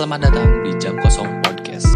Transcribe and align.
Selamat 0.00 0.32
datang 0.32 0.64
di 0.64 0.72
jam 0.80 0.96
kosong 0.96 1.28
podcast. 1.44 1.92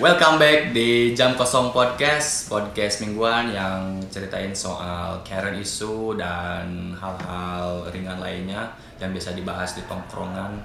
Welcome 0.00 0.40
back 0.40 0.72
di 0.72 1.12
Jam 1.12 1.36
Kosong 1.36 1.68
Podcast, 1.76 2.48
podcast 2.48 3.04
mingguan 3.04 3.52
yang 3.52 4.00
ceritain 4.08 4.56
soal 4.56 5.20
current 5.20 5.60
isu 5.60 6.16
dan 6.16 6.96
hal-hal 6.96 7.92
ringan 7.92 8.24
lainnya 8.24 8.72
yang 9.04 9.12
biasa 9.12 9.36
dibahas 9.36 9.76
di 9.76 9.84
tongkrongan 9.84 10.64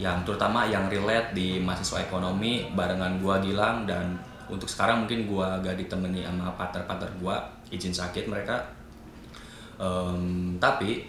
yang 0.00 0.24
terutama 0.24 0.64
yang 0.64 0.88
relate 0.88 1.36
di 1.36 1.60
mahasiswa 1.60 2.00
ekonomi 2.00 2.72
barengan 2.72 3.20
gua 3.20 3.44
Gilang 3.44 3.84
dan 3.84 4.31
untuk 4.48 4.66
sekarang 4.70 5.06
mungkin 5.06 5.28
gua 5.30 5.60
gak 5.60 5.78
ditemani 5.78 6.26
sama 6.26 6.54
partner-partner 6.58 7.10
gua 7.20 7.42
izin 7.68 7.94
sakit 7.94 8.26
mereka. 8.26 8.58
Em, 9.78 10.56
tapi 10.62 11.06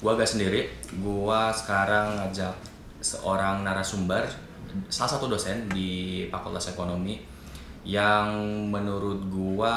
gua 0.00 0.16
gak 0.16 0.30
sendiri. 0.30 0.68
Gua 1.00 1.50
sekarang 1.52 2.20
ngajak 2.20 2.54
seorang 3.00 3.64
narasumber 3.64 4.24
salah 4.86 5.10
satu 5.10 5.26
dosen 5.26 5.66
di 5.72 6.24
Fakultas 6.30 6.70
Ekonomi 6.70 7.18
yang 7.82 8.28
menurut 8.68 9.24
gua 9.32 9.76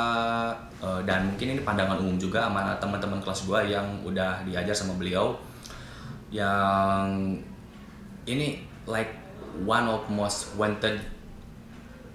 eh, 0.83 1.01
dan 1.07 1.31
mungkin 1.31 1.55
ini 1.55 1.61
pandangan 1.63 1.97
umum 2.03 2.19
juga 2.19 2.51
sama 2.51 2.75
teman-teman 2.77 3.23
kelas 3.23 3.47
gua 3.47 3.63
yang 3.63 3.85
udah 4.03 4.43
diajar 4.43 4.75
sama 4.75 4.99
beliau 4.99 5.33
yang 6.33 7.37
ini 8.27 8.65
like 8.89 9.13
one 9.63 9.87
of 9.87 10.03
most 10.11 10.51
wanted 10.59 10.99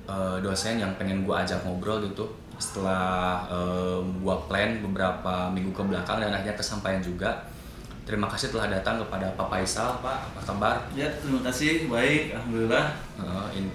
eh, 0.09 0.37
dosen 0.41 0.81
yang 0.81 0.97
pengen 0.97 1.29
gua 1.29 1.45
ajak 1.45 1.61
ngobrol 1.69 2.01
gitu. 2.03 2.25
Setelah 2.57 3.45
eh, 3.53 4.01
gua 4.25 4.41
plan 4.49 4.81
beberapa 4.81 5.53
minggu 5.53 5.71
ke 5.77 5.83
belakang 5.85 6.19
dan 6.25 6.33
akhirnya 6.33 6.57
kesampaian 6.57 7.05
juga. 7.05 7.45
Terima 8.09 8.25
kasih 8.25 8.49
telah 8.49 8.73
datang 8.73 8.97
kepada 9.05 9.29
Pak 9.37 9.53
Faisal 9.53 10.01
Pak. 10.01 10.33
Apa 10.33 10.41
kabar? 10.41 10.77
Ya, 10.97 11.13
terima 11.21 11.45
kasih. 11.45 11.93
Baik, 11.93 12.33
alhamdulillah. 12.33 12.97
Eh, 13.21 13.61
ini 13.61 13.71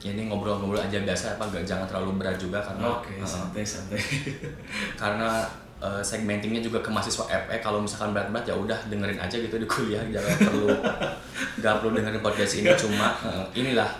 ini 0.00 0.32
ngobrol-ngobrol 0.32 0.80
aja 0.80 0.96
biasa 1.04 1.36
apa 1.36 1.44
nggak? 1.52 1.64
Jangan 1.68 1.84
terlalu 1.84 2.16
berat 2.16 2.40
juga 2.40 2.64
karena 2.64 2.88
Oke, 2.88 3.20
eh, 3.20 3.28
santai 3.28 3.60
santai. 3.60 4.00
karena 5.00 5.44
eh, 5.84 6.00
segmentingnya 6.00 6.64
juga 6.64 6.80
ke 6.80 6.88
mahasiswa 6.88 7.28
FE 7.28 7.56
kalau 7.60 7.84
misalkan 7.84 8.16
berat-berat 8.16 8.48
ya 8.48 8.56
udah 8.56 8.78
dengerin 8.88 9.20
aja 9.20 9.36
gitu 9.36 9.60
di 9.60 9.68
kuliah. 9.68 10.00
Jangan 10.08 10.34
perlu 10.40 10.68
nggak 11.60 11.74
perlu 11.84 11.90
dengerin 12.00 12.22
podcast 12.24 12.52
ini. 12.64 12.72
Cuma 12.72 13.12
eh, 13.28 13.44
inilah 13.60 13.92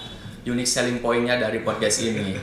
unique 0.45 0.69
selling 0.69 1.05
pointnya 1.05 1.37
dari 1.37 1.61
podcast 1.61 2.05
ini. 2.05 2.37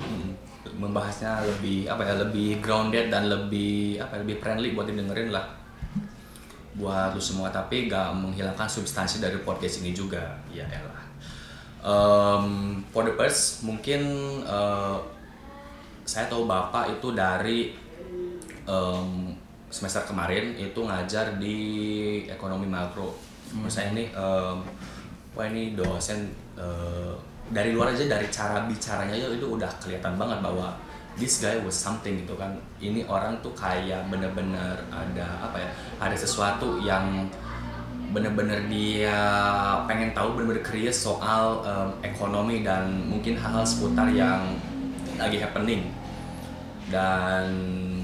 Hmm, 0.00 0.34
membahasnya 0.82 1.40
lebih 1.46 1.88
apa 1.88 2.04
ya 2.04 2.14
lebih 2.20 2.60
grounded 2.60 3.08
dan 3.08 3.32
lebih 3.32 3.96
apa 4.02 4.18
ya, 4.18 4.20
lebih 4.22 4.36
friendly 4.42 4.76
buat 4.76 4.86
didengerin 4.88 5.32
lah. 5.32 5.46
Buat 6.76 7.16
lu 7.16 7.22
semua 7.22 7.48
tapi 7.48 7.88
gak 7.88 8.12
menghilangkan 8.12 8.68
substansi 8.68 9.24
dari 9.24 9.40
podcast 9.40 9.80
ini 9.80 9.96
juga. 9.96 10.36
Ya 10.52 10.68
elah. 10.68 11.04
Um, 11.86 12.82
for 12.90 13.06
the 13.06 13.14
first 13.14 13.62
mungkin 13.62 14.02
eh, 14.42 14.98
saya 16.06 16.26
tahu 16.28 16.44
bapak 16.44 16.98
itu 16.98 17.14
dari 17.14 17.74
em, 18.66 19.32
semester 19.70 20.02
kemarin 20.06 20.54
itu 20.58 20.82
ngajar 20.82 21.38
di 21.38 21.58
ekonomi 22.28 22.66
makro. 22.68 23.14
Menurut 23.54 23.72
saya 23.72 23.94
ini 23.94 24.10
em, 24.12 24.58
wah 25.32 25.46
ini 25.46 25.72
dosen 25.72 26.28
eh, 26.58 27.14
dari 27.50 27.70
luar 27.70 27.94
aja 27.94 28.04
dari 28.10 28.26
cara 28.30 28.66
bicaranya 28.66 29.14
aja 29.14 29.30
itu 29.30 29.46
udah 29.46 29.70
kelihatan 29.78 30.18
banget 30.18 30.38
bahwa 30.42 30.74
this 31.16 31.40
guy 31.40 31.56
was 31.62 31.74
something 31.74 32.22
gitu 32.22 32.34
kan. 32.36 32.52
Ini 32.82 33.06
orang 33.06 33.38
tuh 33.40 33.54
kayak 33.54 34.10
bener-bener 34.10 34.76
ada 34.90 35.26
apa 35.40 35.56
ya 35.62 35.70
ada 36.02 36.16
sesuatu 36.16 36.82
yang 36.82 37.30
bener-bener 38.10 38.64
dia 38.70 39.18
pengen 39.84 40.14
tahu 40.14 40.38
bener-bener 40.38 40.62
curious 40.62 41.04
soal 41.04 41.60
em, 41.66 41.90
ekonomi 42.06 42.62
dan 42.62 42.88
mungkin 43.10 43.34
hal-hal 43.34 43.66
seputar 43.66 44.10
yang 44.10 44.56
lagi 45.18 45.42
happening. 45.42 45.90
Dan 46.86 47.50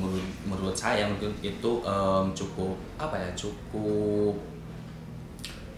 menurut, 0.02 0.26
menurut 0.42 0.74
saya 0.74 1.06
mungkin 1.06 1.30
itu 1.42 1.70
em, 1.82 2.24
cukup 2.34 2.74
apa 2.98 3.14
ya 3.18 3.30
cukup 3.34 4.51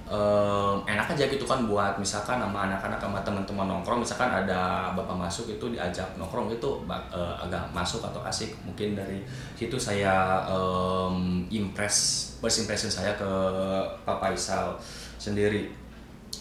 em, 0.05 0.77
enak 0.85 1.17
aja 1.17 1.25
gitu 1.25 1.49
kan 1.49 1.65
buat 1.65 1.97
misalkan 1.97 2.37
sama 2.37 2.69
anak-anak 2.69 3.01
sama 3.01 3.19
teman-teman 3.25 3.67
nongkrong. 3.69 4.05
Misalkan 4.05 4.29
ada 4.29 4.93
bapak 4.93 5.17
masuk 5.17 5.49
itu 5.49 5.73
diajak 5.73 6.05
nongkrong 6.21 6.53
itu 6.53 6.71
eh, 6.89 7.35
agak 7.41 7.65
masuk 7.73 8.05
atau 8.05 8.21
asik. 8.25 8.53
Mungkin 8.69 8.93
dari 8.97 9.25
situ 9.57 9.81
saya 9.81 10.45
em, 10.45 11.49
impress 11.49 12.37
first 12.41 12.65
impression 12.65 12.93
saya 12.93 13.17
ke 13.17 13.31
Pak 14.05 14.21
Faisal 14.21 14.77
sendiri. 15.17 15.73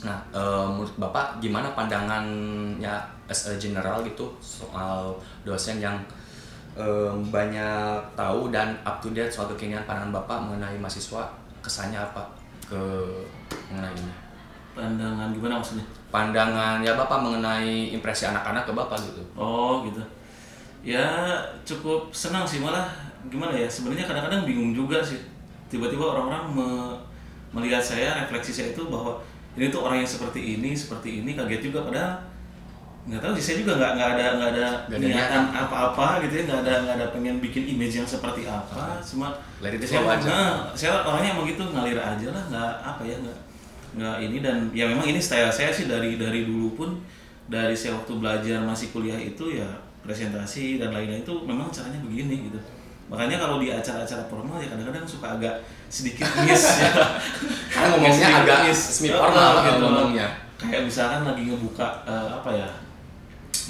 Nah 0.03 0.19
em, 0.35 0.67
menurut 0.75 0.95
bapak 0.99 1.39
gimana 1.39 1.71
pandangannya 1.71 2.95
as 3.31 3.47
a 3.47 3.55
general 3.55 4.03
gitu 4.03 4.27
soal 4.43 5.15
dosen 5.47 5.79
yang 5.79 5.95
em, 6.75 7.15
banyak 7.31 7.95
tahu 8.19 8.51
dan 8.51 8.75
up 8.83 8.99
to 8.99 9.15
date 9.15 9.31
soal 9.31 9.47
kekinian 9.55 9.87
pandangan 9.87 10.11
bapak 10.19 10.37
mengenai 10.43 10.75
mahasiswa? 10.75 11.23
Kesannya 11.63 11.95
apa 11.95 12.27
ke 12.67 12.83
mengenai 13.71 13.93
ini 13.93 14.13
Pandangan 14.73 15.29
gimana 15.29 15.61
maksudnya? 15.61 15.85
pandangan 16.09 16.81
ya 16.81 16.93
bapak 16.93 17.21
mengenai 17.21 17.93
impresi 17.93 18.25
anak-anak 18.25 18.65
ke 18.65 18.73
bapak 18.73 18.97
gitu 19.01 19.21
Oh, 19.33 19.81
gitu. 19.85 20.01
Ya, 20.83 21.01
cukup 21.63 22.09
senang 22.13 22.43
sih 22.43 22.59
malah 22.59 22.89
gimana 23.31 23.53
ya? 23.55 23.65
Sebenarnya 23.65 24.05
kadang-kadang 24.05 24.43
bingung 24.43 24.75
juga 24.75 24.99
sih. 25.01 25.17
Tiba-tiba 25.71 26.03
orang-orang 26.03 26.43
me- 26.53 26.97
melihat 27.53 27.79
saya, 27.81 28.13
refleksi 28.19 28.51
saya 28.51 28.73
itu 28.73 28.83
bahwa 28.89 29.15
ini 29.55 29.69
tuh 29.69 29.85
orang 29.85 30.01
yang 30.03 30.09
seperti 30.09 30.57
ini, 30.59 30.73
seperti 30.75 31.21
ini, 31.23 31.33
kaget 31.33 31.69
juga 31.71 31.85
padahal 31.85 32.13
nggak 33.03 33.19
tahu 33.19 33.35
sih 33.35 33.43
saya 33.43 33.55
juga 33.59 33.73
nggak 33.75 33.91
nggak 33.99 34.09
ada 34.15 34.25
nggak 34.39 34.49
ada 34.55 34.65
niatan 34.95 35.43
apa-apa 35.51 36.23
gitu 36.23 36.39
ya 36.39 36.43
nggak 36.47 36.59
ada 36.63 36.73
nggak 36.87 36.95
ada 36.95 37.05
pengen 37.11 37.35
bikin 37.43 37.63
image 37.67 37.99
yang 37.99 38.07
seperti 38.07 38.47
apa 38.47 38.95
cuma 39.03 39.35
Let 39.59 39.75
it 39.75 39.83
saya 39.83 39.99
flow 39.99 40.15
aja. 40.15 40.27
nah, 40.31 40.51
saya 40.71 40.91
orangnya 41.03 41.35
emang 41.35 41.45
gitu 41.45 41.63
ngalir 41.67 41.99
aja 41.99 42.27
lah 42.31 42.43
nggak 42.47 42.71
apa 42.79 43.01
ya 43.03 43.15
nggak 43.19 43.39
nggak 43.93 44.15
ini 44.23 44.37
dan 44.39 44.57
ya 44.71 44.87
memang 44.87 45.03
ini 45.03 45.19
style 45.19 45.51
saya 45.51 45.67
sih 45.67 45.85
dari 45.85 46.15
dari 46.15 46.47
dulu 46.47 46.79
pun 46.79 46.89
dari 47.51 47.75
saya 47.75 47.99
waktu 47.99 48.13
belajar 48.15 48.63
masih 48.63 48.95
kuliah 48.95 49.19
itu 49.19 49.51
ya 49.51 49.67
presentasi 49.99 50.79
dan 50.79 50.95
lain-lain 50.95 51.21
itu 51.21 51.33
memang 51.43 51.67
caranya 51.75 51.99
begini 51.99 52.47
gitu 52.47 52.59
makanya 53.11 53.35
kalau 53.35 53.59
di 53.59 53.67
acara-acara 53.67 54.23
formal 54.25 54.63
ya 54.63 54.71
kadang-kadang 54.71 55.03
suka 55.03 55.35
agak 55.35 55.59
sedikit 55.91 56.23
miss 56.47 56.79
ya 56.79 56.87
Karena 57.67 57.87
ngomongnya 57.93 58.15
Sedikit 58.15 58.41
agak 58.47 58.59
miss. 58.63 58.79
semi 58.79 59.09
formal 59.11 59.51
gitu. 59.59 59.83
ngomongnya. 59.83 60.27
kayak 60.55 60.87
misalkan 60.87 61.27
lagi 61.27 61.43
ngebuka 61.51 61.87
eh, 62.07 62.27
apa 62.31 62.49
ya 62.49 62.69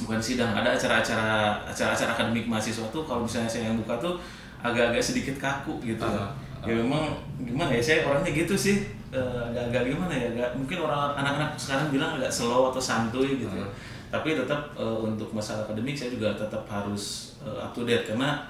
bukan 0.01 0.17
sidang 0.17 0.57
ada 0.57 0.73
acara-acara 0.73 1.61
acara-acara 1.69 2.09
akademik 2.17 2.49
mahasiswa 2.49 2.89
tuh 2.89 3.05
kalau 3.05 3.21
misalnya 3.21 3.45
saya 3.45 3.69
yang 3.69 3.77
buka 3.77 3.93
tuh 4.01 4.17
agak-agak 4.63 5.03
sedikit 5.03 5.35
kaku 5.37 5.77
gitu. 5.83 6.01
Ah, 6.01 6.31
ya 6.63 6.73
memang 6.73 7.11
gimana 7.43 7.69
ya 7.75 7.83
saya 7.83 8.07
orangnya 8.07 8.31
gitu 8.31 8.55
sih. 8.55 8.87
Eh, 9.13 9.39
agak-agak 9.53 9.93
gimana 9.93 10.13
ya 10.15 10.27
agak 10.33 10.49
mungkin 10.57 10.77
orang 10.81 11.13
anak-anak 11.19 11.51
sekarang 11.59 11.93
bilang 11.93 12.17
agak 12.17 12.31
slow 12.31 12.73
atau 12.73 12.81
santuy 12.81 13.37
gitu 13.37 13.53
ya. 13.53 13.67
Ah. 13.67 13.71
tapi 14.13 14.37
tetap 14.37 14.61
eh, 14.77 14.97
untuk 15.01 15.33
masalah 15.33 15.65
akademik 15.65 15.97
saya 15.97 16.13
juga 16.13 16.33
tetap 16.37 16.63
harus 16.69 17.35
eh, 17.45 17.59
up 17.61 17.75
to 17.75 17.85
date. 17.85 18.07
Karena 18.09 18.45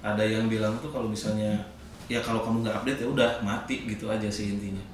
ada 0.00 0.22
yang 0.22 0.46
bilang 0.46 0.78
tuh 0.78 0.94
kalau 0.94 1.10
misalnya 1.10 1.58
ya 2.08 2.22
kalau 2.24 2.40
kamu 2.40 2.64
nggak 2.64 2.76
update 2.80 3.00
ya 3.04 3.08
udah 3.10 3.30
mati 3.44 3.84
gitu 3.84 4.08
aja 4.08 4.28
sih 4.30 4.56
intinya. 4.56 4.84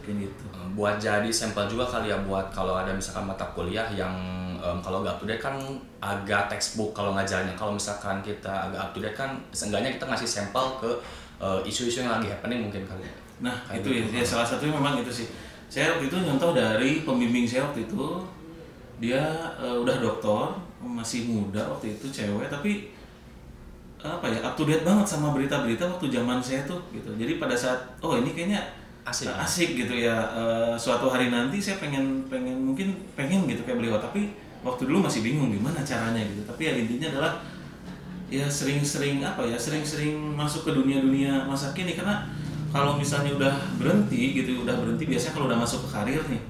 Mungkin 0.00 0.24
gitu. 0.24 0.44
Eh, 0.54 0.68
buat 0.78 0.96
jadi 1.02 1.28
sampel 1.28 1.66
juga 1.66 1.84
kali 1.84 2.08
ya 2.08 2.16
buat 2.22 2.48
kalau 2.54 2.78
ada 2.78 2.94
misalkan 2.94 3.26
mata 3.26 3.44
kuliah 3.52 3.90
yang 3.92 4.14
em, 4.60 4.78
kalau 4.84 5.00
nggak 5.00 5.16
up 5.16 5.20
to 5.20 5.26
date 5.26 5.40
kan 5.40 5.56
agak 5.98 6.52
textbook 6.52 6.92
kalau 6.92 7.16
ngajarnya 7.16 7.56
kalau 7.56 7.72
misalkan 7.74 8.20
kita 8.20 8.52
agak 8.68 8.80
up 8.80 8.90
to 8.92 9.00
date 9.00 9.16
kan 9.16 9.34
seenggaknya 9.50 9.96
kita 9.96 10.04
ngasih 10.06 10.28
sampel 10.28 10.64
ke 10.76 10.90
eh, 11.40 11.60
isu-isu 11.64 12.04
yang 12.04 12.12
lagi 12.20 12.28
happening 12.28 12.68
mungkin 12.68 12.84
kali 12.84 13.02
ya. 13.02 13.12
Nah 13.40 13.56
Kayak 13.64 13.80
itu 13.80 13.88
gitu. 13.96 14.12
ya, 14.12 14.20
ya 14.20 14.24
salah 14.28 14.46
satunya 14.46 14.76
memang 14.76 15.00
itu 15.00 15.08
sih. 15.08 15.26
Saya 15.72 15.96
waktu 15.96 16.12
itu 16.12 16.16
nyontoh 16.20 16.52
dari 16.52 17.06
pembimbing 17.06 17.48
saya 17.48 17.64
waktu 17.64 17.88
itu, 17.88 18.04
dia 19.00 19.22
eh, 19.56 19.76
udah 19.80 19.96
doktor, 20.04 20.52
masih 20.82 21.24
muda 21.30 21.62
waktu 21.64 21.96
itu 21.96 22.06
cewek, 22.12 22.52
tapi 22.52 22.92
apa 24.00 24.24
ya 24.32 24.40
up 24.40 24.56
to 24.56 24.64
date 24.64 24.80
banget 24.80 25.04
sama 25.04 25.32
berita-berita 25.36 25.84
waktu 25.84 26.08
zaman 26.08 26.40
saya 26.40 26.64
tuh 26.64 26.80
gitu. 26.92 27.08
Jadi 27.16 27.36
pada 27.36 27.52
saat 27.56 27.76
oh 28.00 28.16
ini 28.16 28.32
kayaknya 28.32 28.60
Asik. 29.00 29.32
asik 29.32 29.70
gitu 29.80 29.96
ya. 29.96 30.12
eh, 30.36 30.76
suatu 30.76 31.08
hari 31.08 31.32
nanti 31.32 31.56
saya 31.56 31.80
pengen 31.80 32.20
pengen 32.28 32.52
mungkin 32.60 32.92
pengen 33.16 33.48
gitu 33.48 33.64
kayak 33.64 33.80
beliau, 33.80 33.96
tapi 33.96 34.28
waktu 34.60 34.88
dulu 34.88 35.04
masih 35.04 35.24
bingung 35.24 35.50
gimana 35.52 35.80
caranya 35.82 36.20
gitu. 36.24 36.42
Tapi 36.44 36.62
ya 36.68 36.72
intinya 36.76 37.08
adalah 37.16 37.32
ya 38.30 38.46
sering-sering 38.46 39.24
apa 39.26 39.42
ya 39.42 39.58
sering-sering 39.58 40.14
masuk 40.36 40.68
ke 40.68 40.70
dunia-dunia 40.76 41.44
masa 41.48 41.72
kini. 41.72 41.96
Karena 41.98 42.28
kalau 42.70 42.94
misalnya 42.96 43.34
udah 43.34 43.54
berhenti 43.80 44.36
gitu 44.36 44.62
udah 44.62 44.78
berhenti 44.78 45.04
biasanya 45.08 45.34
kalau 45.34 45.46
udah 45.50 45.58
masuk 45.58 45.86
ke 45.86 45.88
karir 45.90 46.22
nih 46.30 46.42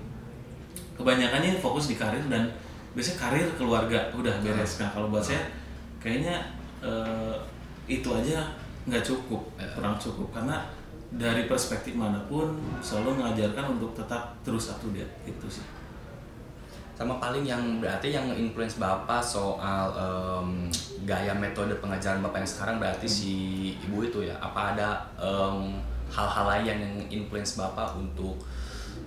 kebanyakannya 1.01 1.57
fokus 1.57 1.89
di 1.89 1.97
karir 1.97 2.21
dan 2.29 2.45
biasanya 2.93 3.19
karir 3.25 3.49
keluarga 3.57 4.13
udah 4.13 4.35
beres. 4.45 4.77
Nah 4.83 4.93
kalau 4.93 5.09
buat 5.09 5.25
saya 5.25 5.49
kayaknya 5.97 6.53
eh, 6.85 7.35
itu 7.89 8.07
aja 8.13 8.53
nggak 8.85 9.01
cukup 9.01 9.41
kurang 9.73 9.97
cukup. 9.97 10.29
Karena 10.37 10.61
dari 11.11 11.51
perspektif 11.51 11.99
mana 11.99 12.23
pun 12.31 12.55
selalu 12.79 13.19
mengajarkan 13.19 13.81
untuk 13.81 13.97
tetap 13.99 14.37
terus 14.47 14.71
up 14.71 14.79
to 14.79 14.95
date 14.95 15.11
gitu 15.27 15.51
sih 15.51 15.80
sama 17.01 17.17
paling 17.17 17.49
yang 17.49 17.81
berarti 17.81 18.13
yang 18.13 18.29
influence 18.37 18.77
bapak 18.77 19.25
soal 19.25 19.89
em, 19.97 20.69
gaya 21.09 21.33
metode 21.33 21.73
pengajaran 21.81 22.21
bapak 22.21 22.45
yang 22.45 22.51
sekarang 22.53 22.77
berarti 22.77 23.09
si 23.09 23.35
ibu 23.89 24.05
itu 24.05 24.29
ya. 24.29 24.37
Apa 24.37 24.77
ada 24.77 25.09
em, 25.17 25.81
hal-hal 26.13 26.45
lain 26.45 26.65
yang 26.69 26.81
influence 27.09 27.57
bapak 27.57 27.97
untuk 27.97 28.37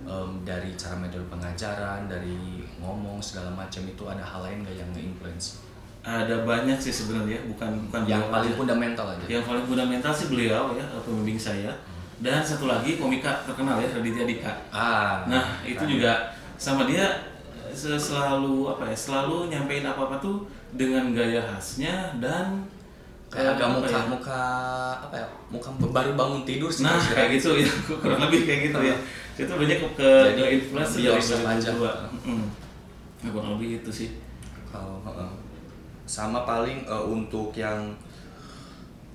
em, 0.09 0.41
dari 0.41 0.73
cara 0.73 0.97
metode 0.97 1.21
pengajaran 1.29 2.09
dari 2.09 2.65
ngomong 2.81 3.21
segala 3.21 3.53
macam 3.53 3.85
itu 3.85 4.03
ada 4.09 4.25
hal 4.25 4.41
lain 4.41 4.65
nggak 4.65 4.73
yang 4.73 4.89
influence 4.97 5.61
ada 6.03 6.43
banyak 6.43 6.75
sih 6.83 6.91
sebenarnya 6.91 7.47
bukan 7.47 7.87
bukan 7.87 8.03
yang 8.03 8.27
paling 8.27 8.51
aja. 8.51 8.59
fundamental 8.59 9.05
aja. 9.07 9.23
Yang 9.23 9.43
paling 9.47 9.63
fundamental 9.63 10.11
sih 10.11 10.27
beliau 10.27 10.75
ya 10.75 10.83
pembimbing 10.99 11.39
saya. 11.39 11.71
Dan 12.19 12.43
satu 12.43 12.67
lagi 12.67 12.99
komika 12.99 13.47
terkenal 13.47 13.79
ya 13.79 13.87
Raditya 13.87 14.27
Dika. 14.27 14.51
Ah 14.67 15.23
Nah, 15.31 15.63
itu 15.63 15.79
juga 15.87 16.35
sama 16.59 16.83
dia 16.83 17.32
selalu 17.75 18.69
apa 18.69 18.87
ya? 18.87 18.95
Selalu 18.95 19.49
nyampein 19.49 19.83
apa-apa 19.83 20.17
tuh 20.17 20.45
dengan 20.73 21.13
gaya 21.13 21.41
khasnya 21.41 22.13
dan 22.17 22.65
kayak 23.29 23.57
agak 23.57 23.65
eh, 23.65 23.69
apa 23.69 23.75
muka 23.81 23.89
ya? 23.97 24.01
muka 24.05 24.41
apa 25.09 25.15
ya 25.17 25.27
muka 25.49 25.69
baru 25.89 26.11
bangun 26.13 26.45
tidur 26.45 26.69
sih 26.69 26.85
Nah, 26.85 26.93
maksudnya. 26.93 27.17
kayak 27.17 27.29
gitu 27.41 27.49
ya, 27.57 27.71
kurang 28.01 28.21
lebih 28.29 28.41
kayak 28.45 28.61
gitu 28.69 28.79
ya. 28.85 28.95
Itu 29.33 29.53
banyak 29.57 29.77
ke 29.81 29.89
ke, 29.97 30.09
ke 30.37 30.45
influence 30.61 30.93
lebih 31.01 31.17
dari 31.17 31.57
aja. 31.57 31.71
Mm. 32.25 32.45
Nah, 33.25 33.29
kurang 33.33 33.49
lebih 33.57 33.81
itu 33.81 33.89
sih. 33.89 34.09
Kalau 34.69 35.01
heeh. 35.05 35.29
sama 36.05 36.45
paling 36.45 36.85
eh, 36.85 37.05
untuk 37.09 37.49
yang 37.57 37.89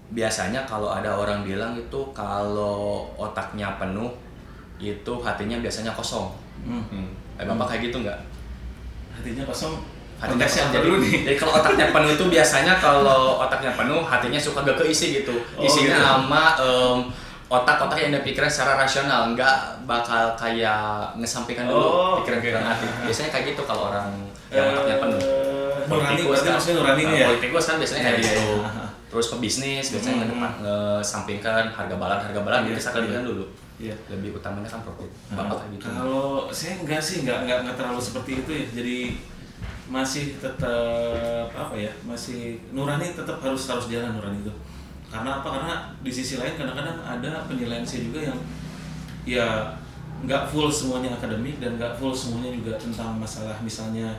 biasanya 0.09 0.65
kalau 0.65 0.89
ada 0.89 1.13
orang 1.13 1.45
bilang 1.45 1.77
itu 1.77 2.01
kalau 2.17 3.07
otaknya 3.15 3.77
penuh 3.77 4.09
itu 4.81 5.13
hatinya 5.21 5.59
biasanya 5.61 5.93
kosong. 5.93 6.33
Hmm. 6.65 6.83
Hmm. 6.91 7.07
Eh, 7.39 7.45
bapak 7.47 7.77
kayak 7.77 7.91
gitu 7.93 8.03
nggak? 8.03 8.19
Hatinya 9.19 9.45
kosong. 9.45 9.75
Hatinya 10.17 10.45
kosong 10.45 10.69
jadi, 10.71 10.85
dulu 10.85 10.97
nih? 10.99 11.13
jadi 11.27 11.37
kalau 11.37 11.53
otaknya 11.55 11.87
penuh 11.91 12.11
itu 12.13 12.25
biasanya 12.27 12.73
kalau 12.77 13.21
otaknya 13.39 13.73
penuh 13.75 14.01
hatinya 14.03 14.39
suka 14.39 14.63
gak 14.63 14.79
keisi 14.79 15.07
gitu. 15.17 15.35
Oh, 15.53 15.63
Isinya 15.63 15.93
gitu. 15.93 16.07
sama 16.07 16.45
em, 16.57 16.97
otak-otak 17.49 17.99
yang 17.99 18.13
dipikiran 18.13 18.47
secara 18.47 18.77
rasional, 18.77 19.33
nggak 19.33 19.57
bakal 19.85 20.37
kayak 20.37 21.17
ngesampingkan 21.17 21.65
dulu 21.65 21.81
Oh, 21.81 22.13
pikiran-pikiran 22.21 22.61
oke. 22.61 22.71
hati. 22.71 22.87
Biasanya 23.05 23.31
kayak 23.31 23.45
gitu 23.51 23.63
kalau 23.65 23.89
orang 23.89 24.13
yang 24.49 24.69
otaknya 24.71 24.97
penuh. 24.99 25.21
Eh, 25.21 25.89
Nurani 25.89 26.23
berarti 26.23 26.45
kan. 26.45 26.55
maksudnya 26.55 26.77
nuraninya 26.77 27.09
Nah, 27.09 27.17
ya? 27.17 27.27
Politikus 27.29 27.65
kan 27.65 27.77
biasanya 27.81 28.03
kayak 28.03 28.15
Iya, 28.15 28.23
iya, 28.23 28.37
gitu. 28.37 28.47
Terus 29.09 29.27
pebisnis 29.33 29.87
biasanya 29.89 30.15
Hmm. 30.15 30.21
ngedepan 30.29 30.53
ngesampingkan 30.61 31.65
harga 31.73 31.97
balan 31.97 32.21
harga 32.21 32.41
balan 32.45 32.61
Iya, 32.65 32.77
kita 32.77 32.91
kelebihan 32.93 33.23
iya. 33.25 33.31
dulu. 33.33 33.45
Iya. 33.79 33.95
Lebih 34.11 34.31
utamanya 34.37 34.69
kan 34.69 34.81
profit. 34.83 35.11
Nah, 35.31 35.37
Bapak 35.41 35.57
kayak 35.65 35.71
gitu. 35.73 35.85
Kalau 35.87 36.27
saya 36.51 36.73
enggak 36.77 37.01
sih, 37.01 37.17
enggak, 37.25 37.39
enggak, 37.47 37.59
enggak 37.65 37.77
terlalu 37.79 38.01
seperti 38.03 38.31
itu 38.43 38.51
ya. 38.53 38.65
Jadi 38.75 38.99
masih 39.89 40.25
tetap 40.37 41.49
apa 41.49 41.75
ya? 41.75 41.89
Masih 42.05 42.61
nurani 42.71 43.17
tetap 43.17 43.41
harus 43.41 43.63
harus 43.65 43.87
jalan 43.89 44.13
nurani 44.13 44.45
itu. 44.45 44.53
Karena 45.09 45.41
apa? 45.41 45.49
Karena 45.49 45.75
di 46.05 46.11
sisi 46.13 46.37
lain 46.37 46.59
kadang-kadang 46.61 47.01
ada 47.01 47.49
penilaian 47.49 47.87
saya 47.87 48.05
juga 48.05 48.21
yang 48.29 48.39
ya 49.25 49.73
nggak 50.19 50.51
full 50.51 50.69
semuanya 50.69 51.15
akademik 51.15 51.63
dan 51.63 51.79
nggak 51.79 51.97
full 51.97 52.13
semuanya 52.13 52.51
juga 52.53 52.75
tentang 52.77 53.17
masalah 53.17 53.55
misalnya 53.63 54.11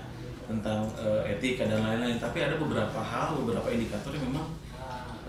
tentang 0.49 0.87
eh, 0.97 1.37
etika 1.37 1.69
dan 1.69 1.85
lain-lain. 1.85 2.17
Tapi 2.17 2.41
ada 2.41 2.57
beberapa 2.57 2.97
hal, 2.97 3.37
beberapa 3.37 3.69
indikator 3.69 4.09
yang 4.17 4.33
memang 4.33 4.49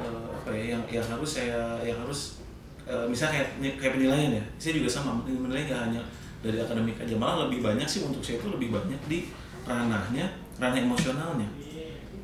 eh, 0.01 0.27
apa 0.33 0.49
ya 0.57 0.65
yang 0.77 0.83
yang 0.89 1.07
harus 1.07 1.31
saya 1.31 1.77
yang 1.85 1.99
harus 2.01 2.41
eh, 2.89 3.07
misalnya 3.07 3.45
kayak, 3.61 3.77
kayak 3.77 3.93
penilaian 4.01 4.31
ya 4.41 4.45
saya 4.57 4.73
juga 4.81 4.89
sama 4.89 5.21
menilai 5.25 5.69
nggak 5.69 5.81
hanya 5.93 6.03
dari 6.41 6.57
akademik 6.57 6.97
aja 6.97 7.15
malah 7.21 7.47
lebih 7.47 7.61
banyak 7.61 7.85
sih 7.85 8.01
untuk 8.09 8.25
saya 8.25 8.41
itu 8.41 8.49
lebih 8.49 8.73
banyak 8.73 9.01
di 9.07 9.29
ranahnya 9.69 10.27
ranah 10.57 10.81
emosionalnya. 10.81 11.49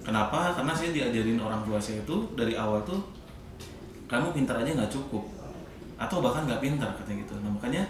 Kenapa? 0.01 0.55
Karena 0.55 0.73
saya 0.73 0.95
diajarin 0.95 1.41
orang 1.41 1.61
tua 1.67 1.77
saya 1.83 2.01
itu 2.01 2.17
dari 2.39 2.55
awal 2.55 2.81
tuh 2.87 3.01
kamu 4.07 4.31
pintar 4.33 4.63
aja 4.63 4.71
nggak 4.73 4.93
cukup. 4.93 5.25
Atau 5.99 6.23
bahkan 6.23 6.47
nggak 6.47 6.63
pintar 6.63 6.95
katanya 6.95 7.27
gitu. 7.27 7.35
Nah 7.43 7.51
makanya 7.51 7.83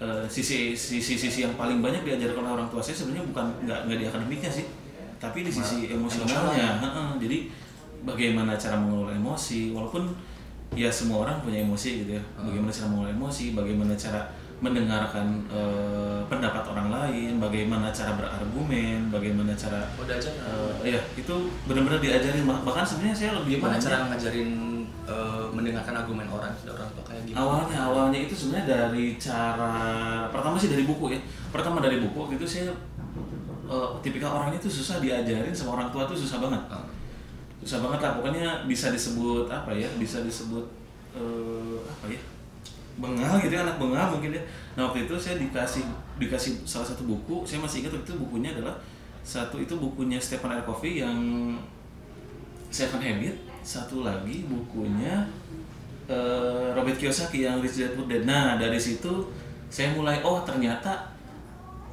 eh, 0.00 0.24
sisi 0.26 0.72
sisi 0.72 1.14
sisi 1.14 1.44
yang 1.44 1.54
paling 1.54 1.84
banyak 1.84 2.02
diajarkan 2.02 2.42
oleh 2.42 2.54
orang 2.58 2.68
tua 2.72 2.80
saya 2.80 2.96
sebenarnya 2.96 3.28
bukan 3.30 3.46
nggak 3.68 3.80
nggak 3.86 3.98
di 4.00 4.06
akademiknya 4.08 4.50
sih 4.50 4.66
tapi 5.22 5.46
di 5.46 5.52
sisi 5.54 5.86
emosionalnya. 5.86 6.82
Heeh, 6.82 7.08
jadi 7.22 7.38
bagaimana 8.02 8.54
cara 8.54 8.74
mengelola 8.74 9.12
emosi 9.12 9.70
walaupun 9.70 10.10
ya 10.72 10.88
semua 10.88 11.22
orang 11.22 11.38
punya 11.40 11.60
emosi 11.60 12.02
gitu 12.02 12.16
ya 12.16 12.22
bagaimana 12.36 12.70
cara 12.70 12.86
mengelola 12.88 13.12
emosi 13.12 13.44
bagaimana 13.52 13.94
cara 13.94 14.20
mendengarkan 14.58 15.26
eh, 15.48 16.20
pendapat 16.24 16.62
orang 16.64 16.88
lain 16.88 17.36
bagaimana 17.36 17.90
cara 17.90 18.14
berargumen 18.14 19.10
bagaimana 19.10 19.50
cara 19.52 19.82
Udah 19.96 20.14
aja. 20.14 20.30
eh, 20.30 20.70
ya 20.88 21.00
itu 21.12 21.34
benar-benar 21.64 21.98
diajarin 21.98 22.42
Bah- 22.42 22.62
bahkan 22.62 22.82
sebenarnya 22.82 23.16
saya 23.16 23.30
lebih 23.36 23.58
Gimana 23.58 23.74
banyak- 23.74 23.82
cara 23.84 23.96
ngajarin 24.08 24.50
eh, 25.02 25.44
mendengarkan 25.50 25.94
argumen 25.96 26.26
orang 26.26 26.54
orang 26.62 26.88
tua 26.88 27.04
kayak 27.04 27.22
gimana? 27.26 27.38
awalnya 27.38 27.78
awalnya 27.82 28.18
itu 28.20 28.34
sebenarnya 28.34 28.66
dari 28.70 29.06
cara 29.18 29.74
pertama 30.30 30.54
sih 30.56 30.70
dari 30.70 30.84
buku 30.84 31.10
ya 31.10 31.18
pertama 31.50 31.78
dari 31.78 31.98
buku 31.98 32.20
itu 32.32 32.46
saya 32.46 32.70
eh, 33.66 33.88
tipikal 34.00 34.30
orangnya 34.32 34.56
itu 34.56 34.70
susah 34.72 34.98
diajarin 34.98 35.50
sama 35.50 35.74
orang 35.74 35.90
tua 35.90 36.06
tuh 36.06 36.14
susah 36.14 36.38
banget 36.38 36.62
Ah. 36.70 36.86
Susah 37.62 37.78
banget 37.78 38.00
lah 38.02 38.12
pokoknya 38.18 38.66
bisa 38.66 38.90
disebut 38.90 39.46
apa 39.46 39.70
ya 39.70 39.86
bisa 39.94 40.26
disebut 40.26 40.66
eh, 41.14 41.78
apa 41.78 42.10
ya 42.10 42.20
bengal 42.98 43.40
gitu 43.40 43.54
ya 43.54 43.64
anak 43.64 43.78
bengal 43.80 44.06
mungkin 44.12 44.36
ya 44.36 44.42
nah 44.76 44.90
waktu 44.90 45.08
itu 45.08 45.14
saya 45.16 45.40
dikasih 45.40 45.86
dikasih 46.20 46.66
salah 46.68 46.84
satu 46.84 47.08
buku 47.08 47.46
saya 47.46 47.62
masih 47.62 47.86
ingat 47.86 47.96
waktu 47.96 48.12
itu 48.12 48.18
bukunya 48.18 48.50
adalah 48.52 48.76
satu 49.22 49.62
itu 49.62 49.78
bukunya 49.78 50.18
Stephen 50.18 50.50
R. 50.50 50.66
Covey 50.66 51.00
yang 51.00 51.16
Seven 52.68 52.98
Habit 52.98 53.36
satu 53.62 54.02
lagi 54.02 54.44
bukunya 54.50 55.22
eh, 56.10 56.66
Robert 56.74 56.98
Kiyosaki 56.98 57.46
yang 57.46 57.62
Rich 57.62 57.78
Dad 57.78 57.94
Poor 57.94 58.10
Dad 58.10 58.26
nah 58.26 58.58
dari 58.58 58.76
situ 58.76 59.30
saya 59.72 59.94
mulai 59.94 60.20
oh 60.26 60.42
ternyata 60.42 61.14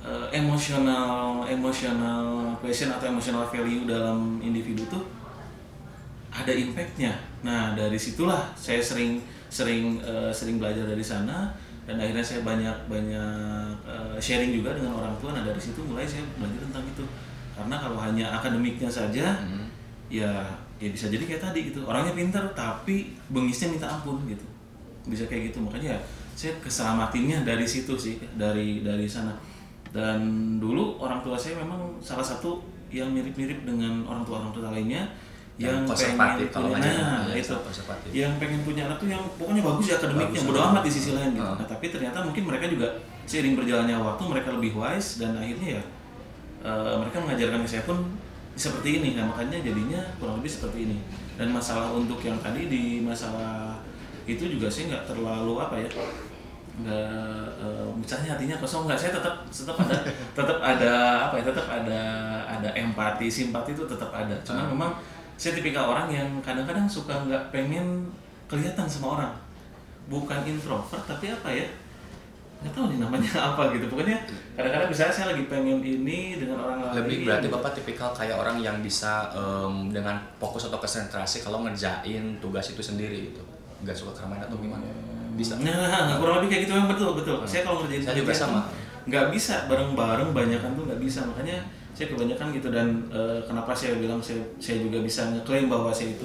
eh, 0.01 0.27
emosional 0.33 1.45
emosional 1.45 2.57
question 2.57 2.89
atau 2.89 3.07
emotional 3.07 3.45
value 3.47 3.85
dalam 3.85 4.41
individu 4.41 4.83
tuh 4.89 5.18
ada 6.29 6.53
impactnya. 6.53 7.13
Nah 7.41 7.73
dari 7.73 7.97
situlah 7.97 8.53
saya 8.53 8.81
sering 8.81 9.21
sering 9.49 9.97
eh, 10.01 10.29
sering 10.29 10.61
belajar 10.61 10.85
dari 10.85 11.01
sana 11.01 11.49
dan 11.89 11.97
akhirnya 11.97 12.21
saya 12.21 12.45
banyak 12.45 12.75
banyak 12.85 13.73
eh, 13.85 14.17
sharing 14.21 14.53
juga 14.53 14.77
dengan 14.77 14.93
orang 14.93 15.13
tua. 15.17 15.33
Nah 15.33 15.41
dari 15.41 15.57
situ 15.57 15.81
mulai 15.81 16.05
saya 16.05 16.21
belajar 16.37 16.61
tentang 16.69 16.85
itu. 16.85 17.05
Karena 17.57 17.75
kalau 17.75 17.97
hanya 17.99 18.29
akademiknya 18.39 18.87
saja, 18.87 19.35
Hmm. 19.41 19.67
ya 20.07 20.31
ya 20.79 20.87
bisa 20.87 21.11
jadi 21.11 21.25
kayak 21.27 21.43
tadi 21.43 21.73
gitu. 21.73 21.83
Orangnya 21.83 22.15
pinter 22.15 22.39
tapi 22.55 23.17
bengisnya 23.27 23.73
minta 23.73 23.89
ampun 23.89 24.23
gitu. 24.29 24.45
Bisa 25.09 25.27
kayak 25.27 25.51
gitu. 25.51 25.59
Makanya 25.59 25.97
ya, 25.97 25.99
saya 26.39 26.53
keselamatinnya 26.63 27.43
dari 27.43 27.67
situ 27.67 27.97
sih 27.99 28.15
dari 28.39 28.85
dari 28.85 29.03
sana. 29.09 29.35
Dan 29.89 30.21
dulu 30.61 31.01
orang 31.01 31.19
tua 31.25 31.35
saya 31.35 31.57
memang 31.59 31.97
salah 31.99 32.23
satu 32.23 32.61
yang 32.93 33.09
mirip-mirip 33.11 33.65
dengan 33.65 34.05
orang 34.05 34.23
tua 34.23 34.39
orang 34.41 34.53
tua 34.53 34.69
lainnya 34.69 35.03
yang, 35.59 35.83
Yang 35.83 35.91
konservatif 35.91 36.47
pengen 36.47 36.55
kalau 36.55 36.69
punya, 36.71 36.91
nah, 36.95 37.21
ya, 37.27 37.35
itu 37.35 37.51
konservatif. 37.51 38.09
yang 38.15 38.31
pengen 38.39 38.59
punya 38.63 38.81
anak 38.87 38.97
tuh 38.97 39.07
yang 39.11 39.23
pokoknya 39.35 39.61
bagus 39.61 39.85
ya 39.85 39.95
akademiknya 39.99 40.41
bodo 40.47 40.59
amat 40.63 40.81
di 40.87 40.91
sisi 40.91 41.09
lain 41.11 41.29
gitu. 41.35 41.43
Ah. 41.43 41.55
Nah, 41.59 41.67
tapi 41.67 41.85
ternyata 41.91 42.17
mungkin 42.23 42.43
mereka 42.47 42.65
juga 42.65 42.87
seiring 43.27 43.53
berjalannya 43.59 43.95
waktu 43.99 44.23
mereka 44.23 44.49
lebih 44.55 44.71
wise 44.73 45.19
dan 45.19 45.35
akhirnya 45.35 45.67
ya 45.75 45.83
eh, 46.63 46.95
mereka 46.95 47.17
mengajarkan 47.19 47.59
ke 47.61 47.69
saya 47.69 47.83
pun 47.83 47.97
seperti 48.55 48.89
ini. 49.03 49.09
Nah, 49.19 49.27
makanya 49.27 49.59
jadinya 49.59 49.99
kurang 50.15 50.39
lebih 50.39 50.51
seperti 50.51 50.87
ini. 50.87 50.97
Dan 51.35 51.51
masalah 51.51 51.91
untuk 51.91 52.23
yang 52.23 52.39
tadi 52.39 52.67
di 52.67 53.03
masalah 53.03 53.83
itu 54.23 54.47
juga 54.47 54.71
sih 54.71 54.87
nggak 54.87 55.03
terlalu 55.05 55.59
apa 55.59 55.75
ya 55.75 55.89
nggak 56.79 57.43
eh, 57.59 57.87
misalnya 57.91 58.39
hatinya 58.39 58.55
kosong 58.55 58.87
nggak 58.87 58.95
saya 58.95 59.11
tetap 59.11 59.35
tetap 59.51 59.75
ada 59.75 59.97
tetap 60.39 60.57
ada 60.63 60.93
apa 61.27 61.33
ya 61.35 61.43
tetap 61.43 61.67
ada 61.67 62.01
ada 62.47 62.69
empati 62.71 63.27
simpati 63.27 63.75
itu 63.75 63.83
tetap 63.83 64.07
ada 64.15 64.31
cuma 64.47 64.63
Ah. 64.63 64.67
memang 64.71 64.91
saya 65.39 65.55
tipikal 65.55 65.95
orang 65.95 66.11
yang 66.11 66.27
kadang-kadang 66.43 66.83
suka 66.83 67.15
nggak 67.15 67.55
pengen 67.55 68.11
kelihatan 68.51 68.83
sama 68.83 69.15
orang 69.15 69.31
bukan 70.11 70.43
introvert 70.43 70.99
tapi 71.07 71.31
apa 71.31 71.47
ya 71.47 71.63
nggak 72.59 72.75
tahu 72.75 72.91
nih 72.91 72.99
namanya 72.99 73.31
apa 73.55 73.71
gitu 73.71 73.87
pokoknya 73.87 74.19
kadang-kadang 74.59 74.91
misalnya 74.91 75.13
saya 75.15 75.27
lagi 75.31 75.47
pengen 75.47 75.79
ini 75.79 76.35
dengan 76.35 76.59
orang 76.59 76.83
lain 76.83 76.95
Lebih 76.99 77.15
berarti 77.23 77.47
bapak 77.47 77.71
tipikal 77.71 78.11
kayak 78.11 78.35
orang 78.35 78.59
yang 78.59 78.83
bisa 78.83 79.31
em, 79.31 79.87
dengan 79.95 80.19
fokus 80.43 80.67
atau 80.67 80.75
konsentrasi 80.75 81.39
kalau 81.39 81.63
ngerjain 81.63 82.35
tugas 82.43 82.67
itu 82.75 82.83
sendiri 82.83 83.31
gitu. 83.31 83.39
Nggak 83.79 83.95
suka 83.95 84.11
keramaian 84.11 84.43
atau 84.43 84.59
gimana? 84.59 84.83
Bisa. 85.39 85.55
Nah, 85.55 86.19
kurang 86.19 86.43
lebih 86.43 86.51
kayak 86.51 86.61
gitu 86.67 86.73
memang 86.75 86.91
betul 86.91 87.15
betul. 87.15 87.39
Saya 87.47 87.63
kalau 87.63 87.87
ngerjain 87.87 88.03
Saya 88.03 88.19
juga 88.19 88.35
sama. 88.35 88.67
nggak 89.07 89.31
bisa 89.31 89.63
bareng-bareng 89.71 90.35
banyakan 90.35 90.75
tuh 90.75 90.83
nggak 90.83 90.99
bisa 90.99 91.23
makanya 91.23 91.63
saya 91.99 92.15
kebanyakan 92.15 92.55
gitu 92.55 92.71
dan 92.71 92.87
eh, 93.11 93.43
kenapa 93.43 93.75
saya 93.75 93.99
bilang 93.99 94.23
saya 94.23 94.39
saya 94.55 94.79
juga 94.79 95.03
bisa 95.03 95.35
ngeklaim 95.35 95.67
bahwa 95.67 95.91
saya 95.91 96.15
itu 96.15 96.23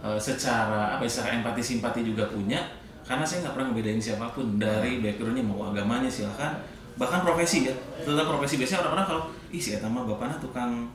eh, 0.00 0.16
secara 0.16 0.96
apa 0.96 1.04
ya, 1.04 1.10
secara 1.12 1.36
empati 1.36 1.60
simpati 1.60 2.00
juga 2.00 2.24
punya 2.32 2.64
karena 3.04 3.20
saya 3.28 3.44
nggak 3.44 3.52
pernah 3.60 3.66
ngebedain 3.76 4.00
siapa 4.00 4.32
pun 4.32 4.56
dari 4.56 5.04
backgroundnya 5.04 5.44
mau 5.44 5.68
agamanya 5.68 6.08
silahkan 6.08 6.56
bahkan 6.96 7.20
profesi 7.20 7.68
ya 7.68 7.76
tentang 8.00 8.24
profesi. 8.24 8.56
Biasanya 8.56 8.88
orang-orang 8.88 9.04
kalau 9.04 9.22
ih 9.52 9.60
si 9.60 9.76
Eta 9.76 9.84
mah 9.84 10.08
bapaknya 10.08 10.40
tukang 10.40 10.88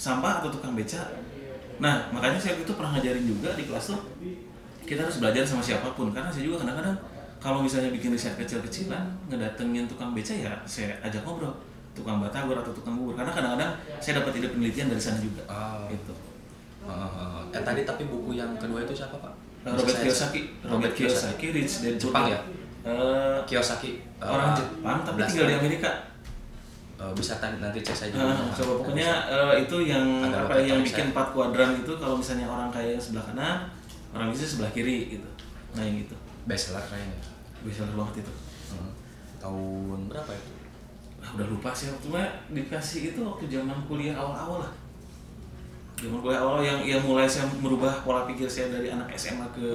sampah 0.00 0.40
atau 0.40 0.48
tukang 0.48 0.72
beca. 0.72 1.04
Nah 1.76 2.08
makanya 2.08 2.40
saya 2.40 2.56
itu 2.56 2.72
pernah 2.72 2.96
ngajarin 2.96 3.28
juga 3.28 3.52
di 3.52 3.68
kelas 3.68 3.92
tuh 3.92 4.00
kita 4.88 5.04
harus 5.04 5.20
belajar 5.20 5.44
sama 5.44 5.60
siapa 5.60 5.92
pun. 5.92 6.08
Karena 6.08 6.32
saya 6.32 6.48
juga 6.48 6.64
kadang-kadang 6.64 6.96
kalau 7.36 7.60
misalnya 7.60 7.92
bikin 7.92 8.16
riset 8.16 8.32
kecil-kecilan 8.40 9.12
ngedatengin 9.28 9.84
tukang 9.84 10.16
beca 10.16 10.32
ya 10.32 10.56
saya 10.64 10.96
ajak 11.04 11.20
ngobrol 11.20 11.52
tukang 11.96 12.20
batagor 12.20 12.54
atau 12.54 12.70
tukang 12.70 12.94
bubur 12.94 13.16
karena 13.16 13.32
kadang-kadang 13.32 13.72
saya 13.96 14.20
dapat 14.20 14.36
ide 14.36 14.48
penelitian 14.48 14.86
dari 14.86 15.00
sana 15.00 15.18
juga 15.18 15.42
Ah. 15.46 15.88
gitu 15.88 16.12
Uh, 16.86 17.42
eh 17.50 17.58
tadi 17.60 17.82
tapi 17.82 18.06
buku 18.06 18.30
yang 18.32 18.54
kedua 18.54 18.78
itu 18.78 18.94
siapa 18.94 19.18
pak? 19.18 19.34
Bisa 19.58 19.74
Robert 19.74 19.98
Kiyosaki 19.98 20.40
Robert 20.62 20.94
Kiyosaki 20.94 21.46
Rich 21.50 21.74
Dad 21.82 21.90
Poor 21.90 22.14
Jepang 22.14 22.24
Dad. 22.24 22.30
ya? 22.30 22.40
Eh, 22.86 23.38
Kiyosaki 23.42 23.90
uh, 24.16 24.30
orang 24.30 24.54
Jepang 24.54 24.98
tapi 25.02 25.18
11 25.18 25.26
tinggal 25.26 25.48
di. 25.48 25.56
Amerika 25.58 25.90
Uh, 26.96 27.12
bisa 27.12 27.36
nanti 27.36 27.76
cek 27.78 27.92
saya 27.92 28.08
juga. 28.08 28.24
Nah, 28.24 28.48
coba 28.54 28.72
pokoknya 28.80 29.10
eh, 29.28 29.54
itu 29.60 29.76
yang 29.84 30.00
Ada 30.22 30.48
apa 30.48 30.56
yang 30.58 30.80
bikin 30.80 30.96
saya- 30.96 31.08
empat 31.12 31.26
kuadran 31.28 31.70
itu 31.76 31.92
kalau 31.92 32.16
misalnya 32.16 32.46
orang 32.46 32.72
kaya 32.72 32.96
sebelah 32.96 33.20
kanan 33.26 33.68
orang 34.14 34.32
bisa 34.32 34.48
sebelah 34.48 34.72
kiri 34.72 35.12
gitu 35.12 35.28
nah 35.74 35.84
yang 35.84 36.00
gitu 36.00 36.16
bestseller 36.46 36.80
kayaknya. 36.82 37.20
bisa 37.60 37.84
banget 37.90 38.22
itu 38.22 38.32
Hmm. 38.72 38.88
Tahun 39.36 39.98
berapa 40.08 40.30
itu? 40.32 40.50
Ah, 41.26 41.34
udah 41.34 41.46
lupa 41.50 41.74
sih 41.74 41.90
waktu 41.90 42.06
mah 42.06 42.26
dikasih 42.54 43.10
itu 43.10 43.20
waktu 43.26 43.50
zaman 43.50 43.74
kuliah 43.90 44.14
awal-awal 44.14 44.62
lah. 44.62 44.72
Zaman 45.98 46.22
kuliah 46.22 46.38
awal 46.38 46.62
yang 46.62 46.78
yang 46.86 47.02
mulai 47.02 47.26
saya 47.26 47.50
merubah 47.58 48.06
pola 48.06 48.22
pikir 48.30 48.46
saya 48.46 48.70
dari 48.70 48.94
anak 48.94 49.10
SMA 49.18 49.42
ke 49.50 49.74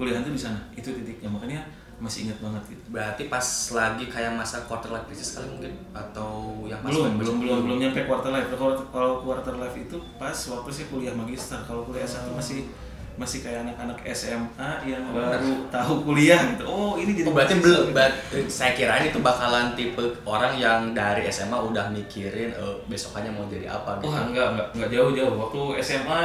kuliah 0.00 0.24
itu 0.24 0.32
di 0.32 0.40
sana. 0.40 0.56
Itu 0.72 0.96
titiknya. 0.96 1.28
Makanya 1.28 1.60
masih 2.00 2.28
ingat 2.28 2.38
banget 2.40 2.62
gitu. 2.72 2.84
Berarti 2.92 3.22
pas 3.28 3.46
lagi 3.72 4.04
kayak 4.08 4.32
masa 4.36 4.64
quarter 4.64 4.92
life 4.92 5.04
crisis 5.08 5.36
kali 5.36 5.48
mungkin? 5.52 5.72
Atau 5.92 6.64
yang 6.64 6.80
pas 6.80 6.92
belum 6.92 7.20
belum 7.20 7.36
belum 7.44 7.58
belum 7.68 7.78
nyampe 7.84 8.00
quarter 8.08 8.32
life. 8.32 8.48
Kalau 8.52 8.74
kalau 8.88 9.12
quarter 9.20 9.56
life 9.60 9.76
itu 9.76 9.96
pas 10.16 10.36
waktu 10.36 10.70
saya 10.72 10.86
kuliah 10.88 11.12
magister. 11.12 11.60
Kalau 11.68 11.84
kuliah 11.84 12.08
satu 12.08 12.32
masih 12.32 12.68
masih 13.16 13.40
kayak 13.40 13.64
anak-anak 13.64 13.96
SMA 14.08 14.70
yang 14.84 15.00
baru 15.08 15.66
tahu 15.68 16.04
kuliah 16.04 16.36
gitu 16.52 16.62
oh 16.62 16.94
ini 16.94 17.16
jadi 17.16 17.28
Oh, 17.28 17.32
berarti 17.32 17.54
belum, 17.56 17.90
gitu. 17.90 18.38
saya 18.46 18.72
kira 18.72 19.00
itu 19.00 19.18
bakalan 19.18 19.72
tipe 19.72 19.98
orang 20.22 20.52
yang 20.54 20.92
dari 20.92 21.24
SMA 21.26 21.56
udah 21.56 21.88
mikirin 21.88 22.52
eh, 22.52 22.74
besokannya 22.86 23.32
mau 23.32 23.48
jadi 23.48 23.66
apa 23.66 23.96
gitu. 23.98 24.08
Wah 24.08 24.28
enggak 24.28 24.46
enggak 24.52 24.66
enggak 24.72 24.90
jauh-jauh 24.92 25.34
waktu 25.34 25.60
SMA 25.80 26.20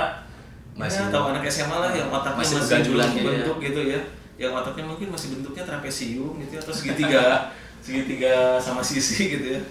Masih- 0.71 1.03
masih 1.03 1.03
tahu 1.09 1.23
anak 1.31 1.43
SMA 1.45 1.77
lah 1.77 1.91
yang 1.91 2.07
otaknya 2.07 2.39
masih 2.39 2.55
masih, 2.57 2.75
gitu 2.79 2.95
ya. 2.95 3.07
bentuk 3.23 3.57
gitu 3.59 3.81
ya 3.87 3.99
yang 4.37 4.51
otaknya 4.51 4.83
mungkin 4.83 5.07
masih 5.09 5.27
bentuknya 5.31 5.63
trapesium 5.63 6.33
gitu 6.39 6.51
ya, 6.55 6.59
atau 6.59 6.73
segitiga 6.73 7.23
segitiga 7.85 8.33
sama 8.57 8.79
sisi 8.79 9.31
gitu 9.31 9.47
ya 9.55 9.61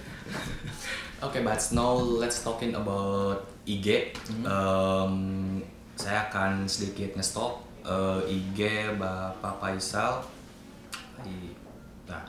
Oke, 1.21 1.45
but 1.45 1.61
now 1.71 1.93
let's 2.01 2.41
talking 2.41 2.73
about 2.73 3.45
IG. 3.63 4.17
Um, 4.41 5.61
saya 6.01 6.33
akan 6.33 6.65
sedikit 6.65 7.13
nge-stop 7.13 7.61
uh, 7.85 8.25
IG 8.25 8.97
Bapak 8.97 9.61
Faisal 9.61 10.25
di 11.21 11.53
nah, 12.09 12.25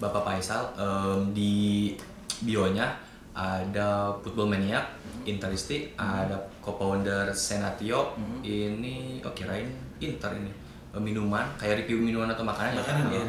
Bapak 0.00 0.24
Faisal 0.24 0.72
um, 0.80 1.36
di 1.36 1.92
bionya 2.40 2.96
ada 3.36 4.10
Football 4.24 4.56
Maniac, 4.56 4.90
Interisti, 5.22 5.94
ada 5.94 6.34
co-founder 6.58 7.30
Senatio. 7.30 8.18
Ini 8.42 9.22
oh 9.22 9.32
kirain 9.36 9.70
Inter 10.02 10.34
ini. 10.34 10.52
Uh, 10.90 10.98
minuman 10.98 11.46
kayak 11.54 11.86
review 11.86 12.02
minuman 12.02 12.34
atau 12.34 12.42
makanan, 12.42 12.82
Makanan, 12.82 13.14
ya 13.14 13.22
ya, 13.22 13.24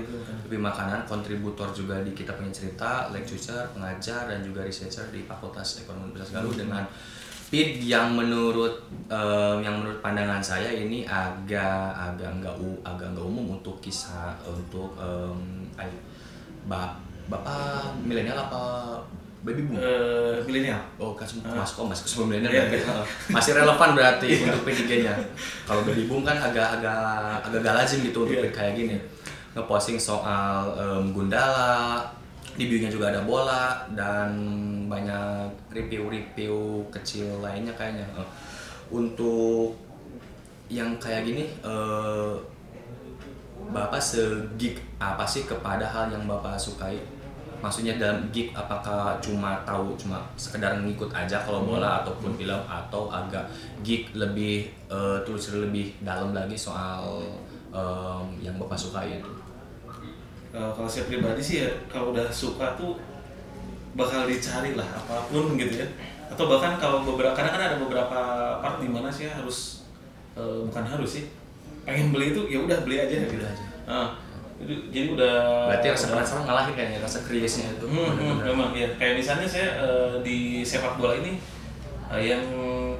review 0.49 0.61
makanan. 0.65 1.05
kontributor 1.05 1.69
juga 1.69 2.01
di 2.01 2.09
kita 2.17 2.33
punya 2.33 2.49
cerita 2.49 3.13
lecturer 3.13 3.69
pengajar 3.69 4.33
dan 4.33 4.41
juga 4.41 4.65
researcher 4.65 5.05
di 5.13 5.21
Fakultas 5.29 5.85
Ekonomi 5.85 6.09
Universitas 6.09 6.41
Galuh 6.41 6.57
dengan 6.57 6.83
feed 7.51 7.83
yang 7.83 8.15
menurut 8.15 8.71
em, 9.05 9.57
yang 9.59 9.75
menurut 9.77 9.99
pandangan 9.99 10.39
saya 10.39 10.71
ini 10.71 11.03
agak 11.03 11.67
agak 11.93 12.31
nggak 12.33 12.55
u- 12.57 12.79
agak 12.81 13.11
nggak 13.11 13.21
umum 13.21 13.59
untuk 13.59 13.75
kisah 13.79 14.31
untuk 14.41 14.95
em, 14.95 15.35
ay- 15.75 15.99
ba- 16.63 16.95
bapak 17.27 17.91
milenial 17.99 18.39
apa 18.39 18.63
baby 19.41 19.65
boom 19.65 19.75
Eh, 19.75 20.37
milenial 20.41 20.79
Oh, 20.95 21.11
kan 21.11 21.25
semua 21.25 21.49
Ah. 21.49 21.59
masuk 21.59 21.81
oh, 21.81 21.87
masuk 21.87 22.03
ke 22.05 22.09
semua 22.09 22.25
milenial 22.29 22.51
Iya, 22.51 22.61
berarti. 22.63 22.77
iya. 22.79 23.03
Masih 23.35 23.51
relevan 23.53 23.89
berarti 23.91 24.27
untuk 24.39 24.61
P3-nya. 24.63 25.13
Kalau 25.65 25.81
baby 25.81 26.03
boom 26.05 26.21
kan 26.21 26.37
agak-agak 26.37 27.01
agak 27.41 27.59
gak 27.59 27.75
lazim 27.75 27.99
gitu 28.01 28.23
untuk 28.23 28.37
Iya. 28.39 28.53
kayak 28.53 28.73
gini. 28.75 28.95
Ngeposting 29.51 29.97
soal 29.97 30.71
em, 30.77 31.09
Gundala, 31.11 31.99
di 32.55 32.67
bio-nya 32.67 32.91
juga 32.91 33.07
ada 33.11 33.23
bola 33.23 33.87
dan 33.95 34.31
banyak 34.91 35.47
review-review 35.71 36.83
kecil 36.91 37.39
lainnya 37.39 37.71
kayaknya. 37.75 38.05
Eh, 38.19 38.29
Untuk 38.91 39.71
yang 40.67 40.99
kayak 40.99 41.23
gini 41.23 41.47
eh, 41.63 42.35
Bapak 43.71 44.03
segig 44.03 44.75
apa 44.99 45.23
sih 45.23 45.47
kepada 45.47 45.87
hal 45.87 46.11
yang 46.11 46.27
Bapak 46.27 46.59
sukai? 46.59 46.99
Maksudnya 47.61 47.95
dalam 47.95 48.27
gig 48.33 48.51
apakah 48.51 49.15
cuma 49.21 49.61
tahu 49.63 49.93
cuma 49.95 50.19
sekedar 50.33 50.75
ngikut 50.81 51.13
aja 51.13 51.39
kalau 51.45 51.63
bola 51.63 52.01
ataupun 52.03 52.33
film 52.35 52.57
atau 52.67 53.07
agak 53.07 53.47
gig 53.85 54.11
lebih 54.11 54.67
eh, 54.91 55.17
terus 55.23 55.55
lebih 55.55 55.95
dalam 56.03 56.35
lagi 56.35 56.57
soal 56.57 57.23
em, 57.71 58.25
yang 58.43 58.59
Bapak 58.59 58.75
sukai 58.75 59.23
itu? 59.23 59.40
Eh, 60.51 60.71
kalau 60.75 60.89
saya 60.89 61.07
pribadi 61.07 61.39
sih 61.39 61.63
ya 61.63 61.69
kalau 61.87 62.11
udah 62.11 62.27
suka 62.27 62.75
tuh 62.75 62.99
bakal 63.95 64.27
dicari 64.27 64.75
lah 64.75 64.83
apa 64.83 65.31
pun 65.31 65.55
gitu 65.55 65.79
ya. 65.79 65.87
Atau 66.27 66.51
bahkan 66.51 66.75
kalau 66.75 67.07
beberapa 67.07 67.31
kadang 67.31 67.55
kan 67.55 67.63
ada 67.71 67.77
beberapa 67.79 68.19
part 68.59 68.83
di 68.83 68.87
mana 68.91 69.07
sih 69.07 69.31
harus 69.31 69.87
eh, 70.35 70.59
bukan 70.67 70.83
harus 70.83 71.19
sih 71.19 71.25
pengen 71.87 72.11
beli 72.11 72.35
itu 72.35 72.41
ya 72.51 72.59
udah 72.67 72.83
beli 72.83 72.99
aja 72.99 73.15
gitu. 73.15 73.39
Beli 73.39 73.47
aja. 73.47 73.65
Itu- 74.61 74.85
jadi 74.93 75.07
udah 75.17 75.35
Berarti 75.73 75.87
rasa 75.89 76.05
penasaran 76.13 76.43
ngalahin 76.45 76.73
kayaknya 76.77 76.99
rasa 77.01 77.19
kriesnya 77.25 77.71
itu. 77.73 77.85
Hmm, 77.89 78.11
hmm, 78.13 78.35
memang 78.45 78.69
ya 78.75 78.91
kayak 78.99 79.17
misalnya 79.23 79.47
saya 79.47 79.67
eh, 79.79 80.13
di 80.21 80.61
sepak 80.61 80.99
bola 80.99 81.15
ini 81.17 81.39
eh, 82.11 82.21
yang 82.27 82.43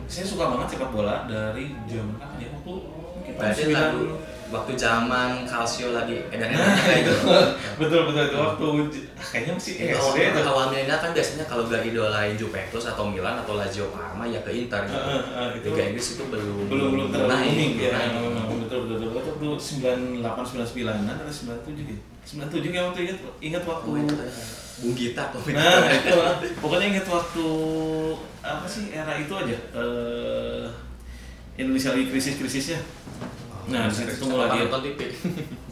saya 0.08 0.24
suka 0.26 0.48
banget 0.50 0.74
sepak 0.74 0.90
bola 0.90 1.28
dari 1.28 1.76
zaman 1.86 2.16
kapan 2.16 2.48
ya? 2.48 2.50
Waktu 2.56 2.74
Berarti 3.42 3.64
9 3.66 3.74
lagu 3.74 4.02
waktu 4.52 4.72
zaman 4.76 5.48
Calcio 5.48 5.88
lagi 5.92 6.20
edan 6.36 6.52
Nah, 6.52 6.76
kayak 6.78 7.08
gitu. 7.08 7.24
betul 7.80 8.02
betul 8.06 8.24
itu 8.26 8.36
waktu 8.38 8.66
ah, 9.16 9.24
kayaknya 9.26 9.54
masih 9.56 9.74
Itu 9.74 9.96
SD 9.96 9.96
awal, 9.96 10.28
itu. 10.28 10.42
awal 10.44 10.66
milenial 10.68 11.00
kan 11.00 11.12
biasanya 11.12 11.46
kalau 11.48 11.64
gak 11.66 11.82
idolain 11.82 12.36
Juventus 12.36 12.84
atau 12.84 13.04
Milan 13.08 13.40
atau 13.40 13.56
Lazio 13.56 13.88
Parma 13.90 14.28
ya 14.28 14.44
ke 14.44 14.52
Inter 14.52 14.84
gitu. 14.84 15.00
Heeh, 15.00 15.24
heeh, 15.26 15.48
itu 15.56 15.68
Liga 15.68 15.84
Inggris 15.88 16.08
itu 16.12 16.24
belum 16.28 16.68
belum 16.68 16.88
belum 16.92 17.08
terlalu 17.10 17.48
ya. 17.80 17.96
betul 18.60 18.80
betul 18.84 18.96
betul. 19.00 19.10
Waktu 19.14 19.32
itu 19.34 19.50
sembilan 19.58 19.98
delapan 20.20 20.44
sembilan 20.44 20.68
sembilanan 20.68 21.16
atau 21.18 21.32
sembilan 21.32 21.60
tujuh 21.64 21.86
ya? 21.88 21.98
sembilan 22.22 22.50
tujuh 22.50 22.70
yang 22.70 22.86
waktu 22.86 23.00
ingat 23.02 23.18
ingat 23.40 23.64
waktu 23.66 23.88
Oh, 23.88 23.98
itu 23.98 24.14
ya. 24.14 24.30
Bung 24.82 24.94
Gita 24.98 25.24
nah 25.54 25.86
itu 25.88 26.18
pokoknya 26.58 26.86
ingat 26.92 27.06
waktu 27.06 27.48
apa 28.42 28.66
sih 28.66 28.90
era 28.90 29.14
itu 29.16 29.32
aja. 29.32 29.58
Eh 29.72 30.66
Indonesia 31.60 31.92
lagi 31.92 32.06
krisis 32.08 32.36
krisisnya 32.40 32.80
nah 33.70 33.86
di 33.88 33.94
situ 33.94 34.26
mulai 34.26 34.58
dia 34.58 34.66
nonton 34.66 34.82
TV. 34.84 35.00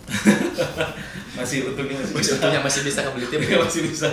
masih 1.38 1.58
untungnya 1.74 1.98
masih 1.98 2.14
Masih 2.16 2.32
untungnya 2.38 2.62
masih 2.62 2.82
bisa 2.86 3.00
kebeli 3.02 3.28
TV. 3.28 3.42
Iya, 3.50 3.58
masih 3.66 3.82
bisa. 3.90 4.08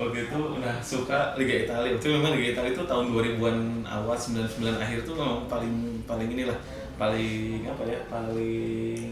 Waktu 0.00 0.18
itu 0.26 0.38
nah 0.58 0.76
suka 0.82 1.38
Liga 1.38 1.54
Italia. 1.68 1.90
Itu 1.94 2.06
memang 2.10 2.34
Liga 2.34 2.58
Italia 2.58 2.72
itu 2.74 2.82
tahun 2.82 3.14
2000-an 3.14 3.58
awal 3.86 4.16
99 4.18 4.58
akhir 4.80 4.98
tuh 5.06 5.14
memang 5.14 5.46
paling 5.46 6.02
paling 6.04 6.28
inilah 6.34 6.58
paling 6.98 7.64
apa 7.64 7.82
ya 7.86 7.98
paling 8.10 9.08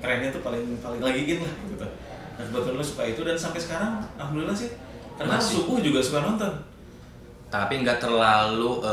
kerennya 0.00 0.30
tuh 0.32 0.42
paling 0.46 0.64
paling 0.78 1.00
lagi 1.02 1.20
in 1.26 1.38
lah 1.42 1.54
gitu. 1.66 1.86
Nah 2.36 2.44
kebetulan 2.46 2.84
suka 2.86 3.02
itu 3.10 3.20
dan 3.26 3.36
sampai 3.36 3.60
sekarang 3.60 3.92
alhamdulillah 4.16 4.56
sih. 4.56 4.70
Karena 5.16 5.40
Masih. 5.40 5.64
subuh 5.64 5.80
juga 5.80 6.00
suka 6.04 6.20
nonton 6.20 6.75
Tapi 7.64 7.74
nggak 7.80 7.98
terlalu 8.02 8.84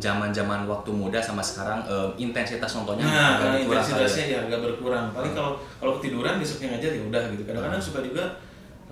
zaman-zaman 0.00 0.64
waktu 0.64 0.90
muda 0.92 1.20
sama 1.20 1.44
sekarang 1.44 1.84
em, 1.84 2.30
intensitas 2.30 2.72
nontonnya 2.78 3.04
nah, 3.04 3.36
agak 3.36 3.64
berkurang 3.64 3.84
intensitasnya 3.84 4.24
ya. 4.26 4.38
agak 4.48 4.60
berkurang. 4.64 5.06
Paling 5.12 5.32
kalau 5.36 5.52
kalau 5.76 5.92
ketiduran 6.00 6.40
besoknya 6.40 6.76
ngajar 6.76 6.90
ya 6.96 7.02
udah 7.04 7.22
gitu. 7.36 7.42
Kadang-kadang 7.44 7.82
suka 7.82 8.00
juga 8.00 8.24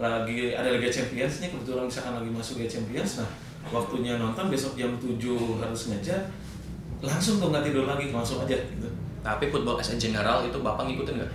lagi 0.00 0.57
ada 0.57 0.69
Liga 0.73 0.88
Champions 0.88 1.45
nih 1.45 1.49
kebetulan 1.52 1.85
misalkan 1.85 2.12
lagi 2.16 2.30
masuk 2.33 2.54
Liga 2.61 2.73
Champions 2.73 3.21
nah 3.21 3.28
waktunya 3.69 4.16
nonton 4.16 4.49
besok 4.49 4.73
jam 4.73 4.97
7 4.97 5.21
harus 5.61 5.80
ngajar 5.92 6.21
langsung 7.04 7.37
tuh 7.37 7.52
nggak 7.52 7.64
tidur 7.69 7.85
lagi 7.85 8.09
langsung 8.09 8.40
aja 8.40 8.57
gitu. 8.57 8.88
Tapi 9.21 9.52
football 9.52 9.76
as 9.76 9.92
a 9.92 9.97
general 10.00 10.40
itu 10.45 10.57
bapak 10.64 10.88
ngikutin 10.88 11.21
nggak? 11.21 11.33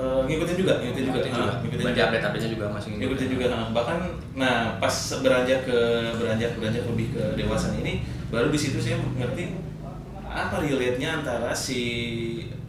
Eh, 0.00 0.20
ngikutin 0.24 0.56
juga, 0.56 0.72
ngikutin 0.80 1.04
juga, 1.04 1.18
Ngikutin 1.20 1.32
juga. 1.36 1.52
Ngikutin 1.60 1.84
juga. 1.84 2.02
update-update-nya 2.08 2.50
juga 2.56 2.66
masih 2.72 2.90
ngikutin 2.96 3.28
juga 3.28 3.44
nah, 3.52 3.68
bahkan 3.76 3.98
nah 4.32 4.56
pas 4.80 4.94
beranjak 5.20 5.60
ke 5.68 5.78
beranjak 6.16 6.50
beranjak 6.56 6.84
lebih 6.88 7.06
ke 7.12 7.22
dewasa 7.36 7.76
ini 7.76 8.00
baru 8.32 8.48
di 8.48 8.58
situ 8.58 8.80
saya 8.80 8.96
ngerti 8.96 9.60
apa 10.30 10.62
relate-nya 10.62 11.20
antara 11.20 11.52
si 11.52 11.80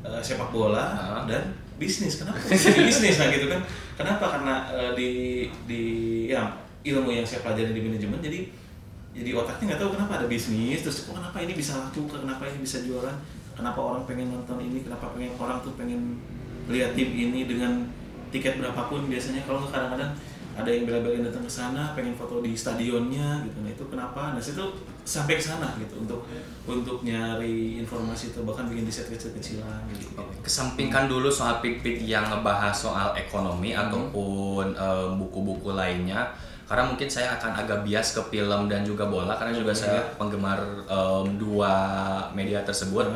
eh, 0.04 0.22
sepak 0.22 0.50
bola 0.52 1.24
dan 1.30 1.54
bisnis. 1.82 2.22
Kenapa 2.22 2.38
jadi 2.46 2.86
bisnis? 2.86 3.18
Nah 3.18 3.34
gitu 3.34 3.50
kan. 3.50 3.62
Kenapa? 3.98 4.26
Karena 4.38 4.56
eh, 4.70 4.92
di 4.94 5.10
di 5.66 5.82
ya 6.30 6.46
ilmu 6.86 7.10
yang 7.10 7.26
saya 7.26 7.42
pelajari 7.46 7.74
di 7.74 7.82
manajemen 7.82 8.22
jadi 8.22 8.50
jadi 9.12 9.36
otaknya 9.36 9.76
nggak 9.76 9.82
tahu 9.86 9.92
kenapa 9.94 10.24
ada 10.24 10.26
bisnis 10.26 10.82
terus 10.82 11.06
kok 11.06 11.14
kenapa 11.18 11.38
ini 11.42 11.54
bisa 11.54 11.78
laku? 11.78 12.06
Kenapa 12.10 12.48
ini 12.50 12.64
bisa 12.64 12.82
jualan? 12.82 13.14
Kenapa 13.54 13.80
orang 13.82 14.04
pengen 14.10 14.34
nonton 14.34 14.58
ini? 14.62 14.82
Kenapa 14.82 15.14
pengen 15.14 15.36
orang 15.38 15.62
tuh 15.62 15.74
pengen 15.78 16.18
lihat 16.68 16.94
tim 16.94 17.10
ini 17.10 17.46
dengan 17.46 17.88
tiket 18.30 18.58
berapapun 18.58 19.06
biasanya 19.06 19.42
kalau 19.44 19.66
kadang-kadang 19.66 20.12
ada 20.52 20.68
yang 20.68 20.84
bela-belain 20.84 21.24
datang 21.24 21.42
ke 21.42 21.52
sana 21.52 21.96
pengen 21.96 22.12
foto 22.12 22.44
di 22.44 22.52
stadionnya 22.52 23.40
gitu. 23.42 23.64
Nah 23.64 23.72
itu 23.72 23.84
kenapa? 23.88 24.36
Nah 24.36 24.42
situ 24.42 24.60
sampai 25.02 25.36
ke 25.36 25.44
sana 25.44 25.74
gitu 25.80 25.96
untuk 25.98 26.28
untuk 26.68 27.02
nyari 27.02 27.80
informasi 27.80 28.30
itu 28.30 28.44
bahkan 28.44 28.68
bikin 28.68 28.84
riset 28.84 29.08
kecil-kecilan 29.08 29.80
gitu. 29.90 30.12
Kesampingkan 30.44 31.08
dulu 31.08 31.32
soal 31.32 31.64
pik-pik 31.64 32.04
yang 32.04 32.28
ngebahas 32.28 32.76
soal 32.76 33.16
ekonomi 33.16 33.72
Hmm. 33.72 33.88
ataupun 33.88 34.76
eh, 34.76 35.08
buku-buku 35.16 35.72
lainnya. 35.72 36.28
Karena 36.68 36.88
mungkin 36.88 37.08
saya 37.08 37.36
akan 37.36 37.52
agak 37.58 37.84
bias 37.84 38.16
ke 38.16 38.22
film 38.30 38.68
dan 38.68 38.84
juga 38.84 39.04
bola 39.04 39.36
karena 39.36 39.52
juga 39.52 39.72
Hmm, 39.72 39.82
saya 39.82 40.00
iya. 40.00 40.16
penggemar 40.16 40.60
em, 40.88 41.28
dua 41.36 41.74
media 42.32 42.60
tersebut 42.62 43.08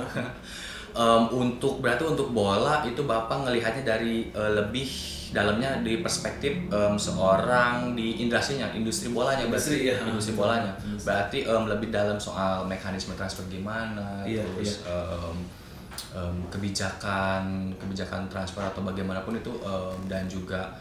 Em, 0.96 1.24
untuk 1.30 1.84
berarti 1.84 2.08
untuk 2.08 2.32
bola 2.32 2.80
itu 2.82 3.04
bapak 3.04 3.44
ngelihatnya 3.44 3.84
dari 3.86 4.32
eh, 4.32 4.52
lebih 4.56 4.88
dalamnya 5.30 5.84
di 5.84 6.00
perspektif 6.00 6.72
em, 6.72 6.96
seorang 6.96 7.92
di 7.92 8.24
industrinya 8.24 8.72
industri 8.72 9.12
bolanya 9.12 9.44
berarti 9.44 9.76
Industri, 9.76 9.92
iya. 9.92 9.96
industri 10.02 10.34
bolanya 10.34 10.72
Industri. 10.80 11.04
berarti 11.04 11.38
em, 11.44 11.64
lebih 11.68 11.92
dalam 11.92 12.16
soal 12.16 12.64
mekanisme 12.64 13.12
transfer 13.14 13.44
gimana 13.46 14.24
Iya, 14.24 14.48
terus 14.48 14.88
em, 14.88 15.36
em, 16.14 16.36
kebijakan 16.48 17.44
kebijakan 17.76 18.32
transfer 18.32 18.64
atau 18.64 18.80
bagaimanapun 18.82 19.36
itu 19.36 19.52
em, 19.60 20.00
dan 20.08 20.24
juga 20.26 20.72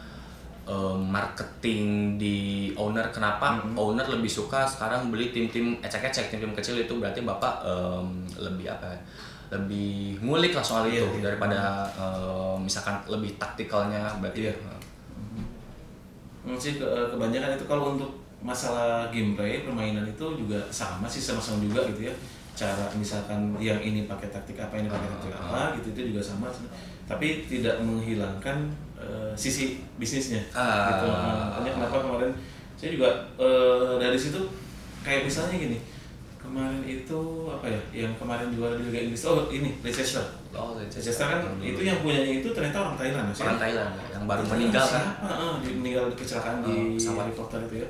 em, 0.63 0.95
marketing 1.03 2.15
di 2.15 2.37
owner 2.73 3.11
kenapa 3.11 3.59
Mhm. 3.59 3.75
owner 3.75 4.07
lebih 4.07 4.31
suka 4.31 4.63
sekarang 4.63 5.11
beli 5.11 5.29
tim-tim 5.29 5.75
ecek-ecek 5.77 6.31
tim-tim 6.31 6.55
kecil 6.55 6.79
itu 6.79 6.95
berarti 6.95 7.19
bapak 7.19 7.67
em, 7.67 8.07
lebih 8.39 8.71
apa 8.71 8.87
ya 8.87 9.01
lebih 9.47 10.17
ngulik 10.19 10.51
lah 10.51 10.61
soal 10.61 10.83
Iya, 10.85 11.01
itu 11.01 11.19
iya. 11.19 11.23
daripada 11.27 11.59
em, 11.91 12.61
misalkan 12.61 12.95
lebih 13.05 13.35
taktikalnya 13.35 14.01
berarti 14.17 14.39
Iya. 14.41 14.53
eh, 14.53 14.79
Hmm, 16.45 16.53
sih 16.53 16.77
ke- 16.77 16.85
kebanyakan 17.09 17.57
itu 17.57 17.65
kalau 17.65 17.97
untuk 17.97 18.11
masalah 18.37 19.09
gameplay 19.09 19.65
permainan 19.65 20.05
itu 20.05 20.25
juga 20.37 20.61
sama 20.69 21.09
sih 21.09 21.17
sama-sama 21.17 21.57
juga 21.57 21.81
gitu 21.89 22.05
ya 22.05 22.13
cara 22.53 22.85
misalkan 22.93 23.57
yang 23.57 23.81
ini 23.81 24.05
pakai 24.05 24.29
taktik 24.29 24.53
apa 24.55 24.77
ini 24.77 24.85
pakai 24.85 25.09
taktik 25.09 25.33
apa 25.33 25.73
gitu 25.75 25.87
itu 25.91 26.13
juga 26.13 26.21
sama 26.21 26.47
tapi 27.03 27.43
tidak 27.43 27.81
menghilangkan 27.81 28.69
eh, 28.95 29.33
sisi 29.33 29.81
bisnisnya 29.97 30.45
Ah. 30.53 30.93
gitu 30.93 31.09
makanya 31.09 31.71
kenapa 31.75 31.97
kemarin 31.99 32.31
saya 32.77 32.93
juga 32.93 33.09
eh, 33.35 33.97
dari 33.97 34.15
situ 34.15 34.37
kayak 35.01 35.25
misalnya 35.25 35.57
gini 35.57 35.77
kemarin 36.45 36.81
itu 36.83 37.21
apa 37.47 37.65
ya 37.65 37.79
yang 37.91 38.13
kemarin 38.15 38.47
juara 38.49 38.73
di 38.75 38.83
Liga 38.85 38.99
Inggris 39.03 39.23
oh 39.23 39.49
ini 39.49 39.69
Leicester 39.79 40.23
oh 40.51 40.73
Leicester 40.75 41.25
kan 41.25 41.39
itu 41.59 41.81
yang 41.81 41.99
punyanya 41.99 42.31
itu 42.35 42.49
ternyata 42.49 42.77
orang 42.79 42.95
Thailand 42.95 43.25
ya 43.27 43.35
orang 43.41 43.59
Thailand 43.59 43.91
yang 44.07 44.23
baru 44.25 44.41
Itu 44.41 44.51
meninggal 44.51 44.85
kan 44.85 45.03
siapa? 45.03 45.27
Ah, 45.27 45.55
dia 45.59 45.73
meninggal 45.73 46.05
di 46.07 46.15
kecelakaan 46.15 46.57
di 46.61 46.71
Oh, 46.71 46.85
pesawat. 46.93 47.21
helikopter 47.25 47.59
itu 47.63 47.75
ya. 47.77 47.87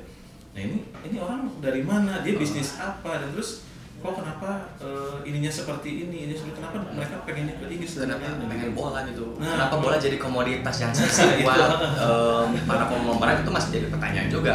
Nah 0.52 0.62
ini 0.63 0.78
ini 1.04 1.18
orang 1.18 1.41
dari 1.60 1.82
mana? 1.82 2.13
Dia 2.20 2.34
bisnis 2.36 2.70
apa? 2.78 3.12
Dan 3.18 3.32
terus 3.32 3.68
kok 3.96 4.12
kenapa 4.13 4.50
eh, 4.78 5.18
ininya 5.24 5.50
seperti 5.50 5.89
ini? 6.02 6.18
Ini 6.26 6.34
seperti 6.34 6.58
kenapa 6.58 6.78
mereka 6.88 7.15
pengennya 7.22 7.56
ke 7.56 7.65
Inggris 7.68 7.94
dan 7.96 8.08
Kenapa 8.10 8.24
lain-lain? 8.30 8.50
pengen 8.50 8.72
bola 8.72 9.00
gitu? 9.06 9.26
Nah. 9.36 9.52
Kenapa 9.52 9.76
bola 9.78 9.96
jadi 9.98 10.15
komoditas 10.15 10.76
yang 10.80 10.91
seksi 10.91 11.24
Itu. 11.36 11.44
buat 11.44 11.60
em, 11.98 12.50
para 12.63 12.86
konglomerat 12.86 13.41
itu 13.41 13.52
masih 13.52 13.70
jadi 13.74 13.88
pertanyaan 13.89 14.28
juga. 14.30 14.54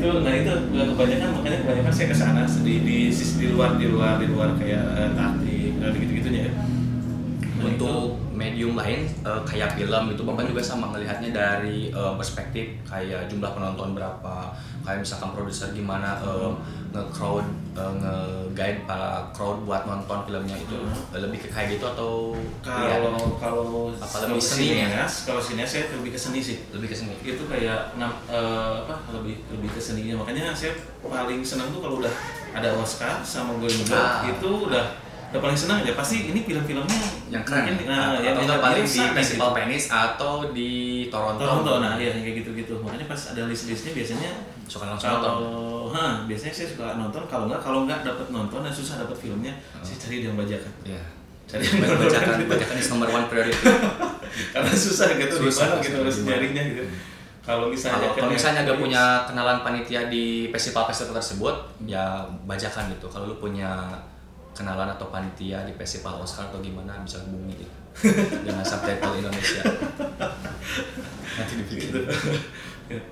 Itu 0.00 0.10
nah 0.24 0.32
itu 0.32 0.52
kebanyakan 0.72 1.28
makanya 1.36 1.58
kebanyakan 1.60 1.92
saya 1.92 2.08
ke 2.08 2.16
sana 2.16 2.42
di 2.48 2.74
di 2.80 2.98
sisi 3.12 3.36
di 3.36 3.46
luar 3.52 3.76
di 3.76 3.86
luar 3.92 4.16
di 4.16 4.26
luar 4.32 4.56
kayak 4.56 4.84
eh, 4.96 5.10
taktik 5.12 5.76
eh, 5.76 5.92
gitu 6.00 6.12
gitunya 6.24 6.48
ya. 6.48 6.52
Nah, 7.60 7.68
Untuk 7.68 8.16
medium 8.32 8.72
lain 8.72 9.04
eh, 9.04 9.40
kayak 9.44 9.76
film 9.76 10.16
itu 10.16 10.24
bapak 10.24 10.48
juga 10.48 10.64
sama 10.64 10.88
ngelihatnya 10.96 11.36
dari 11.36 11.92
eh, 11.92 12.12
perspektif 12.16 12.80
kayak 12.88 13.28
jumlah 13.28 13.52
penonton 13.52 13.92
berapa, 13.92 14.56
kayak 14.88 15.04
misalkan 15.04 15.36
produser 15.36 15.68
gimana 15.76 16.16
eh, 16.24 16.50
nge-crowd 16.90 17.46
eh, 17.70 17.92
nge-guide 17.96 18.82
para 18.82 19.10
crowd 19.30 19.62
buat 19.62 19.82
nonton 19.84 20.18
filmnya 20.24 20.56
itu 20.56 20.74
Eh, 21.10 21.18
lebih 21.18 21.38
ke 21.38 21.48
kayak 21.48 21.72
gitu 21.72 21.86
atau 21.86 22.34
kalau 22.60 23.14
kalau 23.36 23.64
Apa 23.94 24.26
lebih 24.26 24.38
seni 24.38 24.82
ya? 24.84 25.06
kalau 25.06 25.38
sinias 25.38 25.70
saya 25.70 25.84
lebih 25.92 26.10
ke 26.10 26.18
seni 26.18 26.40
sih. 26.40 26.56
lebih 26.70 26.86
ke 26.86 26.96
sini? 26.96 27.14
itu 27.20 27.42
kayak 27.46 27.94
eh, 27.96 28.74
apa 28.80 28.94
lebih 29.12 29.38
lebih 29.48 29.70
ke 29.70 29.80
seninya 29.80 30.18
makanya 30.18 30.50
saya 30.50 30.74
paling 31.00 31.40
senang 31.40 31.70
tuh 31.70 31.80
kalau 31.80 31.98
udah 31.98 32.14
ada 32.50 32.74
Oscar 32.74 33.22
sama 33.22 33.54
Golden 33.56 33.82
Globe 33.82 33.96
Ah. 33.96 34.26
itu 34.26 34.50
udah 34.66 34.84
udah 35.30 35.38
paling 35.40 35.54
senang 35.54 35.78
aja 35.80 35.94
pasti 35.94 36.26
ini 36.26 36.42
film-filmnya 36.42 37.00
yang 37.30 37.46
keren 37.46 37.70
mungkin, 37.70 37.86
nah, 37.86 37.94
nah, 38.10 38.18
yang 38.18 38.34
atau 38.34 38.42
yang 38.42 38.46
nggak 38.50 38.62
paling 38.66 38.82
di 38.82 38.98
Festival 39.14 39.46
gitu. 39.46 39.58
Venice 39.62 39.86
atau 39.88 40.34
di 40.50 40.70
Toronto, 41.06 41.38
Toronto 41.38 41.72
nah 41.78 41.94
ya 41.94 42.10
yang 42.10 42.26
kayak 42.26 42.36
gitu-gitu 42.42 42.74
makanya 42.82 43.06
pas 43.06 43.30
ada 43.30 43.46
list-listnya 43.46 43.94
biasanya 43.94 44.30
suka 44.66 44.90
langsung 44.90 45.06
nonton 45.08 45.30
kalau 45.30 45.79
hah, 45.90 46.24
biasanya 46.24 46.54
saya 46.54 46.68
suka 46.72 46.86
nonton 46.96 47.22
kalau 47.26 47.50
nggak 47.50 47.60
kalau 47.60 47.84
nggak 47.84 48.00
dapat 48.06 48.26
nonton 48.30 48.62
dan 48.62 48.72
susah 48.72 49.02
dapat 49.02 49.16
filmnya 49.18 49.52
saya 49.82 49.96
cari 49.98 50.24
yang 50.24 50.38
bajakan. 50.38 50.72
Ya. 50.86 51.02
Cari 51.50 51.62
yang 51.66 51.98
bacakan 51.98 52.46
bacakan 52.46 52.76
is 52.78 52.88
number 52.88 53.10
one 53.10 53.26
priority. 53.26 53.58
Karena 54.54 54.70
susah 54.70 55.18
gitu 55.18 55.34
di 55.42 55.50
Susah, 55.50 55.66
mana 55.74 55.82
gitu 55.82 55.96
harus 55.98 56.18
nyarinya 56.22 56.62
gitu. 56.70 56.82
Kalau 57.40 57.66
misalnya 57.66 58.14
kalau, 58.14 58.30
misalnya 58.30 58.62
punya 58.78 59.26
kenalan 59.26 59.66
panitia 59.66 60.06
di 60.06 60.52
festival-festival 60.54 61.18
tersebut 61.18 61.54
ya 61.88 62.22
bajakan 62.46 62.94
gitu. 62.94 63.10
Kalau 63.10 63.26
lu 63.26 63.36
punya 63.42 63.90
kenalan 64.54 64.86
atau 64.94 65.10
panitia 65.10 65.66
di 65.66 65.74
festival 65.74 66.22
Oscar 66.22 66.46
atau 66.52 66.62
gimana 66.62 67.02
bisa 67.02 67.18
hubungi 67.26 67.58
gitu. 67.58 67.74
Dengan 68.46 68.62
subtitle 68.62 69.18
Indonesia. 69.18 69.62
Nanti 71.40 71.52
dibikin. 71.58 71.90
Gitu. 71.90 72.00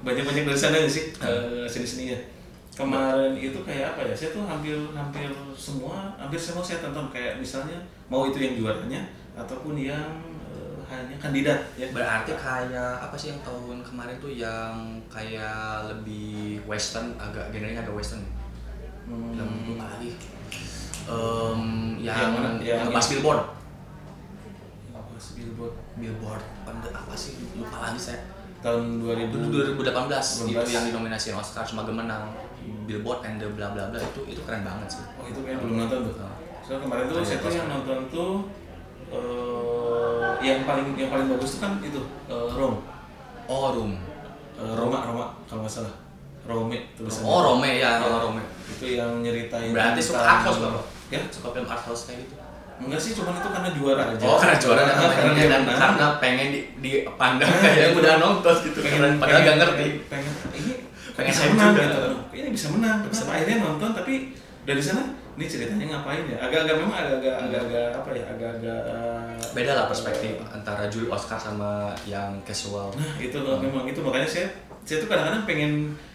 banyak-banyak 0.02 0.42
dari 0.42 0.58
sana 0.58 0.82
sih 0.90 1.14
eh, 1.22 1.62
seni-seninya 1.70 2.18
kemarin 2.78 3.34
itu 3.34 3.58
kayak 3.66 3.92
apa 3.92 4.00
ya? 4.06 4.14
Saya 4.14 4.30
tuh 4.30 4.46
hampir 4.46 4.78
hampir 4.94 5.26
semua 5.52 6.14
hampir 6.14 6.38
semua 6.38 6.62
saya 6.62 6.78
tonton. 6.78 7.10
Kayak 7.10 7.42
misalnya 7.42 7.74
mau 8.06 8.22
itu 8.24 8.38
yang 8.38 8.54
juaranya 8.54 9.02
ataupun 9.34 9.74
yang 9.74 10.06
eh, 10.54 10.78
hanya 10.86 11.18
kandidat 11.18 11.58
ya. 11.74 11.90
Berarti 11.90 12.32
kayak 12.32 12.92
apa 13.02 13.18
sih 13.18 13.34
yang 13.34 13.40
tahun 13.42 13.82
kemarin 13.82 14.16
tuh 14.22 14.30
yang 14.30 14.74
kayak 15.10 15.90
lebih 15.90 16.62
western 16.64 17.18
agak 17.18 17.50
genrenya 17.50 17.82
agak 17.82 17.98
western? 17.98 18.22
Hmm, 19.04 19.34
yang 19.34 19.48
lupa 19.66 19.98
lagi? 19.98 20.14
Em, 21.08 21.62
Yang 21.98 22.16
yang 22.20 22.32
mana? 22.36 22.48
yang, 22.60 22.78
Yang- 22.84 22.94
pas 22.94 23.06
billboard. 23.08 23.42
Billboard. 25.38 25.74
Billboard 25.98 26.44
apa- 26.66 27.16
sih? 27.16 27.34
Lupa 27.58 27.78
lagi 27.80 27.98
saya. 27.98 28.20
Tahun 28.58 29.02
2000 29.02 29.30
Itu 29.30 29.48
2018 29.54 30.42
itu 30.42 30.50
2018. 30.50 30.74
yang 30.74 30.84
dinominasiin 30.90 31.34
Oscar 31.38 31.62
cuma 31.62 31.86
menang 31.86 32.26
Billboard 32.84 33.20
and 33.22 33.36
the 33.36 33.48
bla 33.48 33.68
bla 33.68 33.84
bla 33.86 33.98
itu 33.98 34.20
itu 34.26 34.40
keren 34.42 34.62
banget 34.62 34.88
sih. 34.90 35.02
oh 35.12 35.24
itu 35.24 35.40
kayak 35.40 35.58
belum 35.58 35.76
nonton 35.78 35.98
tuh 36.04 36.14
Nah. 36.16 36.34
so 36.60 36.76
kemarin 36.78 37.04
tuh 37.04 37.20
saya 37.20 37.38
tuh 37.38 37.50
yang 37.50 37.68
nonton 37.68 37.98
tuh 38.08 38.32
eh, 39.08 40.28
yang 40.42 40.60
paling 40.62 40.86
yang 40.94 41.08
paling 41.08 41.26
bagus 41.28 41.50
tuh 41.52 41.60
kan 41.60 41.72
itu 41.80 42.00
eh, 42.26 42.48
Rome 42.50 42.78
Oh 43.46 43.72
Room. 43.72 43.92
Eh, 44.54 44.72
Roma 44.74 44.98
Roma 45.02 45.26
kalau 45.44 45.62
nggak 45.62 45.74
salah 45.74 45.94
Rome 46.44 46.76
tulisannya 46.92 47.24
Oh 47.26 47.40
Rome 47.42 47.64
ya, 47.66 47.74
Iya. 47.78 47.90
oh, 48.02 48.18
Rome. 48.22 48.42
itu 48.68 48.84
yang 48.94 49.10
nyeritain 49.18 49.70
Berarti 49.70 50.00
suka 50.02 50.20
art 50.20 50.42
house 50.42 50.58
bapak? 50.58 50.84
ya 51.08 51.20
Suka 51.28 51.48
film 51.50 51.66
art 51.66 51.82
house 51.82 52.04
kayak 52.04 52.20
gitu. 52.22 52.34
enggak 52.78 52.94
sih 52.96 53.10
cuman 53.12 53.34
itu 53.34 53.48
karena 53.48 53.70
juara 53.72 54.02
aja 54.08 54.22
Oh 54.22 54.36
karena 54.36 54.54
juara 54.56 54.80
Karena 54.84 55.10
karena, 55.10 55.32
dan 55.42 55.62
menang. 55.62 55.78
karena 55.80 56.06
pengen 56.18 56.46
di, 56.48 56.60
dipandang 56.78 57.50
kayak 57.50 57.78
yang 57.80 57.94
udah 57.96 58.14
nonton 58.18 58.54
gitu 58.62 58.78
pengen 58.78 59.00
karena 59.00 59.16
padahal 59.16 59.26
pengen- 59.34 59.46
gak 59.48 59.56
ngerti. 59.58 59.86
pengen, 60.06 60.32
pengen 60.44 60.54
ini 60.54 60.72
Pengen 61.18 61.34
bisa 61.34 61.44
menang 61.50 61.72
juga. 61.74 61.82
gitu. 61.82 62.02
Ini 62.30 62.48
bisa 62.54 62.66
menang. 62.70 62.98
Kenapa 63.02 63.30
akhirnya 63.34 63.56
nonton 63.58 63.90
tapi 63.90 64.14
dari 64.62 64.78
sana 64.78 65.02
ini 65.34 65.44
ceritanya 65.50 65.84
ngapain 65.98 66.22
ya? 66.30 66.38
Agak-agak 66.38 66.74
memang 66.78 66.94
agak-agak 66.94 67.34
agak-agak 67.42 67.88
apa 67.98 68.08
ya? 68.14 68.24
Agak-agak 68.30 68.80
eh, 68.86 69.34
Beda 69.50 69.72
lah 69.74 69.86
perspektif 69.90 70.38
antara 70.46 70.86
juri 70.86 71.10
Oscar 71.10 71.38
sama 71.42 71.90
yang 72.06 72.38
casual. 72.46 72.94
Nah 72.94 73.18
itu 73.18 73.34
loh 73.42 73.58
memang 73.58 73.82
itu. 73.90 73.98
Makanya 73.98 74.30
saya 74.30 74.46
saya 74.86 75.02
tuh 75.02 75.10
kadang-kadang 75.10 75.42
pengen 75.42 75.72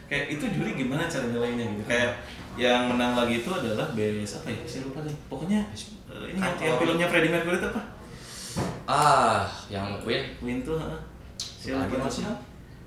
kayak 0.08 0.32
itu 0.40 0.44
juri 0.56 0.72
gimana 0.80 1.12
cara 1.12 1.28
nilainya? 1.28 1.66
Gitu. 1.76 1.84
Kayak 1.84 2.12
yang 2.56 2.88
menang 2.88 3.18
lagi 3.20 3.44
itu 3.44 3.50
adalah 3.52 3.92
best 3.92 4.40
apa 4.40 4.48
ya? 4.56 4.64
Saya 4.64 4.82
lupa 4.88 5.04
deh. 5.04 5.16
Pokoknya 5.28 5.60
eh, 5.68 6.32
ini 6.32 6.40
yang, 6.40 6.56
yang 6.64 6.76
filmnya 6.80 7.08
Freddie 7.12 7.32
Mercury 7.32 7.60
itu 7.60 7.68
apa? 7.76 7.82
Ah, 8.88 9.48
yang 9.68 10.00
Queen. 10.00 10.32
Queen 10.40 10.64
tuh 10.64 10.80
heeh. 10.80 11.02
Siapa 11.40 11.88
Lagi 11.92 12.12
sih? 12.12 12.28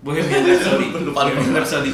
Bohemian 0.02 0.42
Rhapsody. 0.44 0.86
Bohemian 1.06 1.52
Rhapsody. 1.52 1.92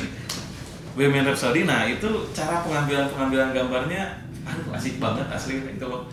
Bohemian 0.94 1.24
Rhapsody. 1.24 1.60
Nah, 1.64 1.86
itu 1.86 2.08
cara 2.32 2.60
pengambilan 2.62 3.08
pengambilan 3.08 3.48
gambarnya 3.52 4.02
aduh 4.42 4.74
asik 4.74 4.98
banget 4.98 5.22
asli 5.30 5.62
itu 5.62 5.86
loh. 5.86 6.10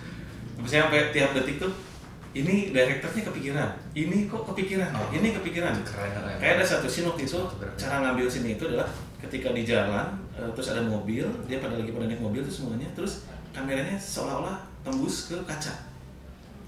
Saya 0.64 0.86
sampai 0.86 1.10
tiap 1.10 1.34
detik 1.34 1.58
tuh 1.58 1.72
ini 2.30 2.70
direkturnya 2.70 3.26
kepikiran, 3.26 3.70
ini 3.98 4.30
kok 4.30 4.46
kepikiran, 4.46 4.94
Oh. 4.94 5.10
ini 5.10 5.34
kepikiran. 5.34 5.74
Keren, 5.82 6.14
keren. 6.14 6.38
Kayak 6.38 6.62
ada 6.62 6.66
satu 6.68 6.86
scene 6.86 7.10
waktu 7.10 7.26
itu, 7.26 7.42
cara 7.74 8.06
ngambil 8.06 8.30
scene 8.30 8.54
itu 8.54 8.70
adalah 8.70 8.86
ketika 9.18 9.50
di 9.50 9.66
jalan, 9.66 10.14
eh, 10.38 10.46
terus 10.54 10.70
ada 10.70 10.86
mobil, 10.86 11.26
dia 11.50 11.58
pada 11.58 11.74
lagi 11.74 11.90
pada 11.90 12.06
naik 12.06 12.22
mobil 12.22 12.46
tuh 12.46 12.54
semuanya, 12.54 12.86
terus 12.94 13.26
kameranya 13.50 13.98
seolah-olah 13.98 14.62
tembus 14.86 15.34
ke 15.34 15.42
kaca. 15.42 15.74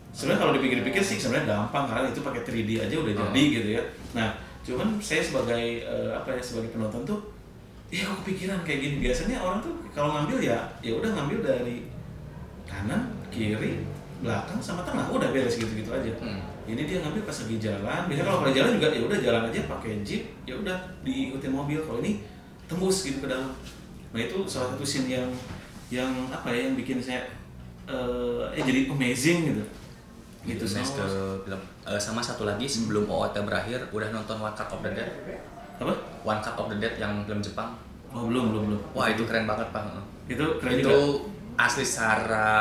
Sebenarnya 0.10 0.40
kalau 0.42 0.54
dipikir-pikir 0.58 1.04
sih 1.06 1.22
sebenarnya 1.22 1.54
gampang 1.54 1.86
karena 1.86 2.10
itu 2.10 2.26
pakai 2.26 2.42
3D 2.42 2.70
aja 2.82 2.96
udah 2.98 3.14
Oh. 3.14 3.20
jadi 3.30 3.44
gitu 3.54 3.70
ya. 3.78 3.84
Nah, 4.18 4.34
cuman 4.62 5.02
saya 5.02 5.22
sebagai 5.26 5.82
eh, 5.82 6.10
apa 6.14 6.38
ya 6.38 6.42
sebagai 6.42 6.74
penonton 6.74 7.02
tuh, 7.02 7.20
ya 7.90 8.06
kok 8.06 8.22
kepikiran 8.24 8.62
kayak 8.62 8.80
gini. 8.80 8.96
Biasanya 9.04 9.38
orang 9.42 9.60
tuh 9.60 9.74
kalau 9.92 10.14
ngambil 10.16 10.38
ya, 10.42 10.60
ya 10.80 10.92
udah 10.96 11.10
ngambil 11.12 11.40
dari 11.42 11.90
kanan, 12.70 13.12
kiri, 13.34 13.84
belakang 14.22 14.62
sama 14.62 14.86
tengah 14.86 15.10
udah 15.10 15.34
beres 15.34 15.58
gitu-gitu 15.58 15.90
aja. 15.90 16.14
Hmm. 16.22 16.40
Ini 16.70 16.86
dia 16.86 17.02
ngambil 17.02 17.26
pas 17.26 17.36
lagi 17.42 17.58
jalan. 17.58 18.02
Biasanya 18.06 18.26
kalau 18.30 18.40
pada 18.46 18.54
jalan 18.54 18.72
juga 18.78 18.88
ya 18.94 19.02
udah 19.02 19.20
jalan 19.20 19.42
aja 19.50 19.60
pakai 19.66 19.92
jeep, 20.06 20.24
ya 20.46 20.54
udah 20.56 20.78
diikutin 21.02 21.52
mobil. 21.52 21.82
Kalau 21.82 22.00
ini 22.06 22.22
tembus 22.70 23.04
gitu 23.04 23.26
ke 23.26 23.28
dalam. 23.28 23.52
Nah 24.14 24.22
itu 24.22 24.38
salah 24.46 24.78
satu 24.78 24.86
scene 24.86 25.10
yang 25.10 25.28
yang 25.92 26.12
apa 26.32 26.54
ya 26.54 26.72
yang 26.72 26.76
bikin 26.80 27.02
saya 27.04 27.28
eh 27.90 28.44
eh, 28.56 28.64
jadi 28.64 28.88
amazing 28.88 29.40
gitu. 29.52 29.64
Gitu 30.46 30.64
Gitu 30.64 30.80
ke 30.96 31.06
film. 31.50 31.62
Eh, 31.84 31.98
sama 31.98 32.20
satu 32.20 32.44
lagi 32.44 32.64
sebelum 32.64 33.04
OOT 33.04 33.42
berakhir 33.42 33.82
udah 33.90 34.10
nonton 34.10 34.38
One 34.38 34.54
Cut 34.54 34.70
of 34.70 34.80
the 34.80 34.92
Dead. 34.92 35.10
apa? 35.76 35.94
One 36.22 36.38
Cut 36.40 36.54
of 36.56 36.68
the 36.68 36.78
Dead 36.78 36.94
yang 36.96 37.24
film 37.24 37.40
Jepang. 37.40 37.74
Oh 38.08 38.24
belum 38.24 38.52
belum 38.52 38.64
belum. 38.68 38.82
Wah 38.92 39.08
itu 39.08 39.24
keren 39.24 39.44
banget 39.44 39.66
pak. 39.70 39.82
Itu 40.26 40.46
keren 40.58 40.78
itu 40.78 40.86
juga. 40.86 41.26
asli 41.58 41.82
secara 41.82 42.54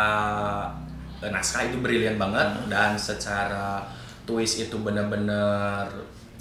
eh, 1.19 1.29
naskah 1.29 1.63
itu 1.63 1.77
brilian 1.79 2.17
banget 2.17 2.49
Hmm. 2.51 2.67
dan 2.67 2.91
secara 2.95 3.85
twist 4.25 4.57
itu 4.59 4.77
bener-bener 4.79 5.85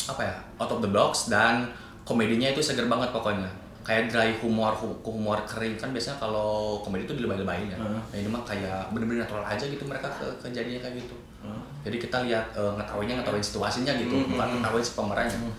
apa 0.05 0.21
ya 0.21 0.35
out 0.57 0.71
of 0.71 0.79
the 0.79 0.87
box 0.89 1.27
dan 1.27 1.67
komedinya 2.01 2.47
itu 2.47 2.59
seger 2.59 2.85
banget 2.85 3.11
pokoknya 3.11 3.49
kayak 3.81 4.07
dry 4.07 4.31
humor 4.35 4.71
hu- 4.73 4.97
humor 5.03 5.37
kering 5.43 5.75
kan 5.75 5.89
biasanya 5.89 6.17
kalau 6.17 6.51
komedi 6.79 7.03
itu 7.03 7.13
dilebay-lebayin 7.13 7.69
ya 7.69 7.77
Hmm. 7.77 7.99
nah, 7.99 8.15
ini 8.15 8.27
mah 8.27 8.41
kayak 8.41 8.87
bener-bener 8.89 9.23
natural 9.23 9.43
aja 9.43 9.61
gitu 9.61 9.83
mereka 9.83 10.07
ke 10.11 10.25
kejadiannya 10.41 10.79
kayak 10.79 10.95
gitu 10.97 11.15
Oh. 11.39 11.55
Jadi 11.79 11.97
kita 11.97 12.17
lihat 12.23 12.45
eh, 12.53 12.71
ngetawainnya 12.75 13.15
ngetawain 13.17 13.41
situasinya 13.41 13.93
gitu 13.95 14.11
Hmm, 14.13 14.29
bukan 14.29 14.47
hmm, 14.47 14.55
ngetawain 14.59 14.83
si 14.83 14.93
pemerannya. 14.93 15.37
Hmm. 15.37 15.53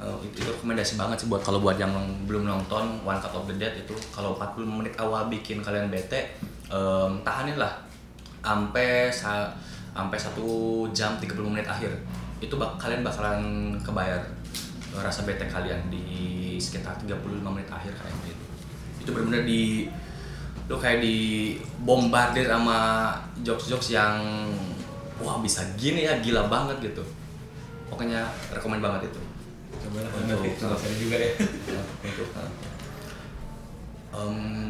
Eh, 0.00 0.16
itu, 0.24 0.40
itu 0.40 0.48
rekomendasi 0.48 0.96
banget 0.96 1.16
sih 1.16 1.28
buat 1.28 1.40
kalau 1.40 1.60
buat 1.60 1.76
yang 1.76 1.92
belum 2.24 2.44
nonton 2.44 3.00
One 3.02 3.20
Cut 3.20 3.32
of 3.32 3.44
the 3.44 3.56
Dead 3.56 3.72
itu 3.74 3.92
kalau 4.10 4.32
40 4.34 4.64
menit 4.64 4.94
awal 4.96 5.28
bikin 5.28 5.60
kalian 5.60 5.88
bete 5.88 6.36
em, 6.68 7.12
tahanin 7.20 7.56
lah. 7.56 7.72
Sampai 8.40 9.08
sa- 9.10 9.52
sampai 9.90 10.16
satu 10.16 10.48
jam 10.90 11.20
30 11.20 11.44
menit 11.46 11.66
akhir 11.66 11.92
itu 12.40 12.56
bak 12.56 12.80
kalian 12.80 13.04
bakalan 13.04 13.40
kebayar 13.80 14.20
eh, 14.90 15.00
rasa 15.00 15.24
bete 15.24 15.44
kalian 15.44 15.88
di 15.88 16.04
sekitar 16.56 16.96
35 16.96 17.20
menit 17.44 17.68
akhir 17.68 17.92
kayak 17.92 18.14
gitu. 18.24 18.44
Itu 19.00 19.08
benar-benar 19.12 19.44
di 19.44 19.88
lu 20.64 20.78
kayak 20.78 21.02
di 21.02 21.16
bombardir 21.82 22.46
sama 22.46 23.10
jokes-jokes 23.42 23.90
yang 23.90 24.16
wah 25.20 25.38
bisa 25.40 25.62
gini 25.76 26.04
ya 26.08 26.18
gila 26.20 26.48
banget 26.48 26.92
gitu. 26.92 27.04
Pokoknya 27.88 28.24
rekomend 28.52 28.80
banget 28.82 29.10
itu. 29.12 29.20
Coba 29.80 30.04
lah 30.04 30.10
Untuk- 30.12 30.98
juga 30.98 31.16
ya. 31.16 31.30
untuk 32.10 32.28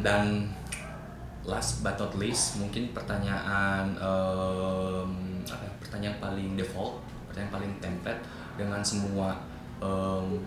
dan 0.01 0.49
last 1.41 1.81
but 1.81 1.97
not 1.97 2.13
least 2.17 2.61
mungkin 2.61 2.93
pertanyaan 2.93 3.97
em, 3.97 5.09
apa 5.45 5.63
ya, 5.65 5.71
pertanyaan 5.81 6.15
paling 6.21 6.53
default 6.53 7.01
pertanyaan 7.29 7.53
paling 7.53 7.71
template 7.81 8.21
dengan 8.57 8.81
semua 8.85 9.33
em, 9.81 10.37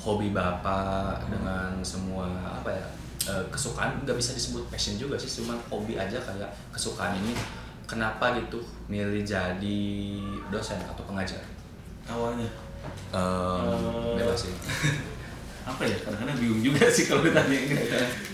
hobi 0.00 0.32
bapak 0.32 1.28
dengan 1.28 1.76
semua 1.84 2.26
apa 2.48 2.72
ya 2.72 2.86
eh, 3.28 3.44
kesukaan. 3.52 4.02
Nggak 4.02 4.16
bisa 4.18 4.32
disebut 4.32 4.64
passion 4.72 4.96
juga 4.96 5.14
sih 5.20 5.30
cuma 5.42 5.54
hobi 5.68 5.94
aja 6.00 6.16
kayak 6.18 6.50
kesukaan 6.72 7.14
ini 7.22 7.36
kenapa 7.86 8.36
gitu 8.38 8.60
milih 8.88 9.22
jadi 9.22 9.82
dosen 10.48 10.78
atau 10.84 11.02
pengajar? 11.06 11.40
Awalnya? 12.08 12.48
Em, 13.14 13.78
Eh, 14.12 14.18
bebas 14.18 14.38
sih. 14.48 14.54
apa 15.62 15.86
ya 15.86 15.94
kadang-kadang 15.94 16.42
bingung 16.42 16.58
juga 16.58 16.90
sih 16.90 17.06
kalau 17.06 17.22
ditanya 17.22 17.54
ini 17.54 17.78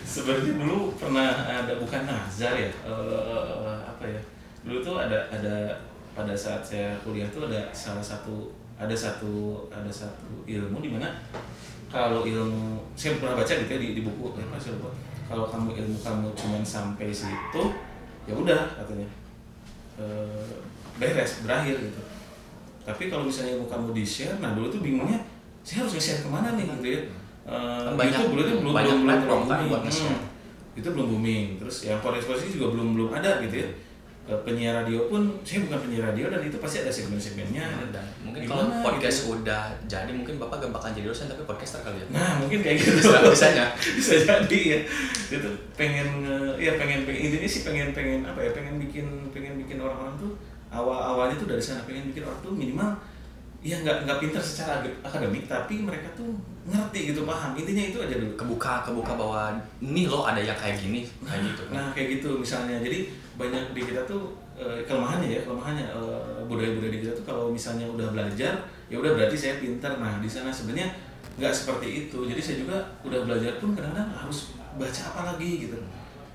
sebenarnya 0.09 0.57
dulu 0.57 0.97
pernah 0.97 1.45
ada 1.45 1.77
bukan 1.77 2.09
nazar 2.09 2.57
ya 2.57 2.73
eh, 2.73 3.77
apa 3.85 4.05
ya 4.09 4.21
dulu 4.65 4.81
tuh 4.81 4.97
ada 4.97 5.29
ada 5.29 5.77
pada 6.17 6.33
saat 6.33 6.65
saya 6.65 6.97
kuliah 7.05 7.29
tuh 7.29 7.45
ada 7.53 7.69
salah 7.77 8.01
satu 8.01 8.49
ada 8.81 8.97
satu 8.97 9.61
ada 9.69 9.93
satu 9.93 10.41
ilmu 10.49 10.81
di 10.81 10.89
mana 10.89 11.21
kalau 11.93 12.25
ilmu 12.25 12.81
saya 12.97 13.21
pernah 13.21 13.37
baca 13.37 13.53
gitu 13.53 13.71
ya 13.77 13.81
di, 13.81 13.89
di 13.97 14.03
buku 14.05 14.33
lupa. 14.33 14.91
Kalau 15.29 15.45
kamu 15.53 15.77
ilmu 15.77 15.97
kamu 16.01 16.33
cuma 16.33 16.65
sampai 16.65 17.13
situ 17.13 17.63
ya 18.25 18.33
udah 18.33 18.61
katanya 18.81 19.09
Eh, 19.99 20.47
beres 20.95 21.43
berakhir 21.43 21.75
gitu 21.77 22.01
tapi 22.83 23.07
kalau 23.07 23.27
misalnya 23.27 23.55
ilmu 23.55 23.67
kamu 23.67 23.89
di 23.93 24.03
share 24.03 24.39
nah 24.39 24.55
dulu 24.55 24.67
tuh 24.69 24.79
bingungnya 24.79 25.19
saya 25.61 25.83
harus 25.83 25.93
nge-share 25.93 26.23
ke 26.23 26.29
mana 26.29 26.55
nih 26.55 26.67
gitu 26.73 26.89
ya 26.89 27.03
Eh, 27.49 27.57
Kan 27.83 27.97
banyak- 27.97 28.13
YouTube 28.13 28.31
dulu 28.31 28.43
itu 28.43 28.53
belum 28.61 28.73
banyak 28.73 28.93
belum 28.93 29.03
belum 29.03 29.19
terlalu 29.19 29.43
kan 29.43 29.59
booming. 29.59 29.71
buat. 29.71 29.83
Hmm. 29.83 30.21
itu 30.75 30.89
belum 30.89 31.07
booming 31.09 31.45
terus 31.57 31.77
yang 31.83 31.99
podcast 31.99 32.27
podcast 32.27 32.53
juga 32.53 32.67
belum 32.71 32.89
belum 32.95 33.09
ada 33.11 33.31
gitu 33.43 33.57
ya 33.59 33.69
penyiar 34.29 34.77
radio 34.79 35.09
pun 35.09 35.25
saya 35.41 35.65
bukan 35.65 35.79
penyiar 35.83 36.05
radio 36.07 36.29
dan 36.29 36.41
itu 36.41 36.57
pasti 36.57 36.81
ada 36.81 36.93
segmen-segmennya 36.93 37.65
dan 37.89 38.05
mungkin 38.21 38.45
Gimana 38.45 38.61
kalau 38.61 38.85
podcast 38.85 39.19
gitu. 39.25 39.41
udah 39.41 39.63
jadi 39.89 40.11
mungkin 40.13 40.37
bapak 40.37 40.61
gak 40.61 40.73
bakal 40.73 40.89
jadi 40.93 41.09
dosen 41.09 41.27
tapi 41.27 41.43
podcaster 41.43 41.81
kali 41.81 41.97
ya. 41.97 42.07
Nah 42.13 42.37
mungkin 42.37 42.61
kayak 42.61 42.77
gitu. 42.81 43.01
Bisa- 43.01 43.25
bisanya. 43.25 43.65
bisa 43.75 44.15
jadi 44.19 44.61
ya. 44.61 44.79
Itu 45.33 45.49
pengen 45.73 46.29
nge- 46.29 46.57
ya 46.61 46.73
pengen 46.77 47.09
pengen 47.09 47.21
intinya 47.25 47.49
sih 47.49 47.65
pengen 47.65 47.89
pengen 47.91 48.21
apa 48.23 48.37
ya 48.39 48.53
pengen 48.53 48.77
bikin 48.77 49.07
pengen 49.33 49.57
bikin 49.57 49.81
orang-orang 49.81 50.13
tuh 50.15 50.37
awal 50.69 51.01
awalnya 51.01 51.41
tuh 51.41 51.49
dari 51.49 51.63
sana 51.65 51.81
pengen 51.89 52.13
bikin 52.13 52.21
orang 52.23 52.41
tuh 52.41 52.53
minimal 52.53 52.93
ya 53.59 53.75
nggak 53.75 54.07
nggak 54.07 54.19
pintar 54.23 54.39
secara 54.39 54.79
akademik 55.03 55.51
tapi 55.51 55.83
mereka 55.83 56.07
tuh 56.13 56.37
ngerti 56.69 57.11
gitu 57.11 57.25
paham. 57.25 57.57
Intinya 57.57 57.81
itu 57.83 57.99
aja 57.99 58.15
dulu. 58.15 58.37
Kebuka 58.37 58.85
kebuka 58.85 59.17
bahwa 59.17 59.57
ini 59.81 60.05
loh 60.05 60.29
ada 60.29 60.39
yang 60.39 60.55
kayak 60.55 60.77
gini 60.77 61.09
kayak 61.25 61.49
gitu. 61.49 61.63
Nah 61.73 61.89
kayak 61.91 62.21
gitu 62.21 62.39
misalnya. 62.39 62.77
Jadi 62.79 63.09
banyak 63.39 63.71
di 63.71 63.81
kita 63.87 64.03
tuh 64.03 64.35
eh, 64.59 64.83
kelemahannya 64.83 65.31
ya 65.31 65.41
kelemahannya 65.47 65.87
eh, 65.95 66.43
budaya-budaya 66.51 66.91
di 66.91 67.01
kita 67.07 67.13
tuh 67.15 67.25
kalau 67.25 67.55
misalnya 67.55 67.87
udah 67.87 68.11
belajar 68.11 68.59
ya 68.91 68.97
udah 68.99 69.15
berarti 69.15 69.37
saya 69.39 69.55
pintar. 69.63 70.03
Nah 70.03 70.19
di 70.19 70.27
sana 70.27 70.51
sebenarnya 70.51 70.91
nggak 71.39 71.55
seperti 71.55 72.11
itu. 72.11 72.19
Jadi 72.27 72.41
saya 72.43 72.57
juga 72.67 72.77
udah 73.07 73.21
belajar 73.23 73.63
pun 73.63 73.79
kadang-kadang 73.79 74.11
harus 74.11 74.59
baca 74.75 75.01
apa 75.15 75.21
lagi 75.35 75.71
gitu. 75.71 75.79